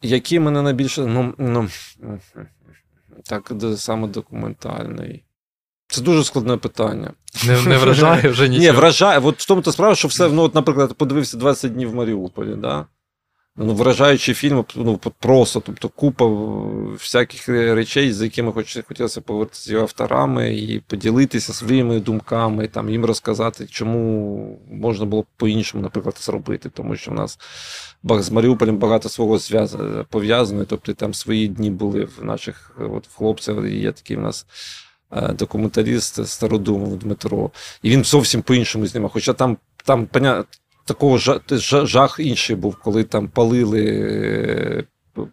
[0.02, 1.06] який мене найбільше.
[1.06, 1.68] ну, ну,
[3.24, 5.24] Так, саме документальний.
[5.88, 7.12] Це дуже складне питання.
[7.46, 8.72] Не не вражає вже нічого?
[8.72, 9.18] Ні, вражає.
[9.18, 12.54] От в тому то справа, що все, ну, от, наприклад, подивився 20 днів в Маріуполі.
[12.56, 12.86] Да?
[13.56, 16.26] Ну, вражаючий фільм, ну, просто, тобто купа
[16.92, 22.90] всяких речей, з якими хоч, хотілося поговорити з його авторами і поділитися своїми думками, там,
[22.90, 26.68] їм розказати, чому можна було по-іншому, наприклад, зробити.
[26.68, 27.38] Тому що в нас
[28.04, 29.38] з Маріуполем багато свого
[30.10, 34.46] пов'язано, тобто там свої дні були в наших от, в хлопців, є такий в нас.
[35.12, 37.50] Е, документаліст Стародумов Дмитро,
[37.82, 39.10] і він зовсім по-іншому знімав.
[39.10, 40.06] Хоча там там
[40.86, 41.18] такого
[41.86, 44.84] жах інший був, коли там палили е,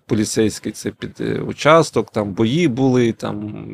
[0.06, 3.66] поліцейський це під е, участок, там бої були, там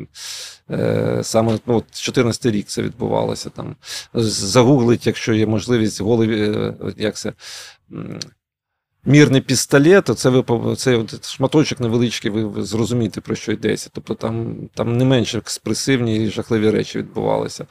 [0.70, 3.50] е, саме ну, 14 рік це відбувалося.
[3.50, 3.76] Там
[4.14, 7.32] Загуглить, якщо є можливість, голові, е, як це.
[9.04, 13.90] Мірний пістолет, то це ви це шматочок невеличкий, ви зрозумієте, про що йдеться.
[13.92, 17.66] Тобто там там не менш експресивні і жахливі речі відбувалися.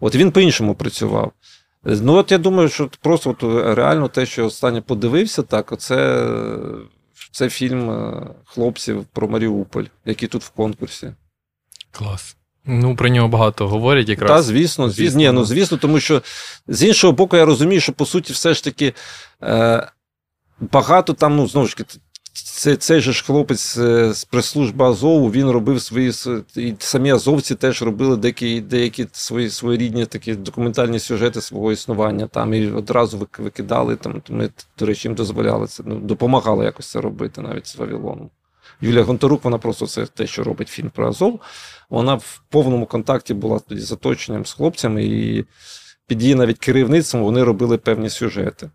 [0.00, 1.32] От він по-іншому працював.
[1.84, 3.42] Ну, от я думаю, що просто от
[3.76, 6.28] реально те, що останнє подивився, так, оце
[7.32, 11.12] це фільм е, хлопців про Маріуполь, який тут в конкурсі.
[11.90, 12.36] Клас.
[12.64, 14.30] Ну, про нього багато говорять якраз.
[14.30, 15.18] Так, звісно, звісно.
[15.18, 16.22] Ні, ну, звісно, тому що
[16.68, 18.94] з іншого боку, я розумію, що по суті, все ж таки
[19.42, 19.88] е,
[20.60, 21.98] багато там, ну, знову ж таки,
[22.34, 26.12] це, цей же ж хлопець е, з прес-служби Азову, він робив свої
[26.56, 32.54] і самі азовці теж робили деякі деякі свої своєрідні такі документальні сюжети свого існування там
[32.54, 33.96] і одразу викидали.
[33.96, 35.82] Там ми, до речі, їм дозволяли це.
[35.86, 38.30] Ну, допомагали якось це робити навіть з Вавилоном.
[38.80, 41.40] Юлія Гонтарук, вона просто це те, що робить фільм про Азов.
[41.90, 45.44] Вона в повному контакті була тоді з оточенням з хлопцями, і
[46.06, 48.70] під її навіть керівництвом вони робили певні сюжети.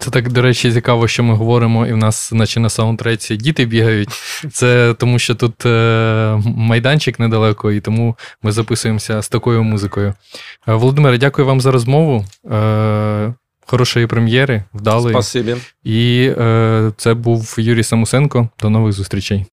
[0.00, 3.64] Це так, до речі, цікаво, що ми говоримо, і в нас, наче на саундтреці, діти
[3.64, 4.08] бігають.
[4.52, 10.14] Це тому, що тут е, майданчик недалеко, і тому ми записуємося з такою музикою.
[10.68, 12.24] Е, Володимире, дякую вам за розмову.
[12.50, 13.34] Е,
[13.66, 15.14] Хорошої прем'єри, вдалої.
[15.14, 15.56] Спасибі.
[15.84, 18.48] І е, це був Юрій Самусенко.
[18.60, 19.46] До нових зустрічей.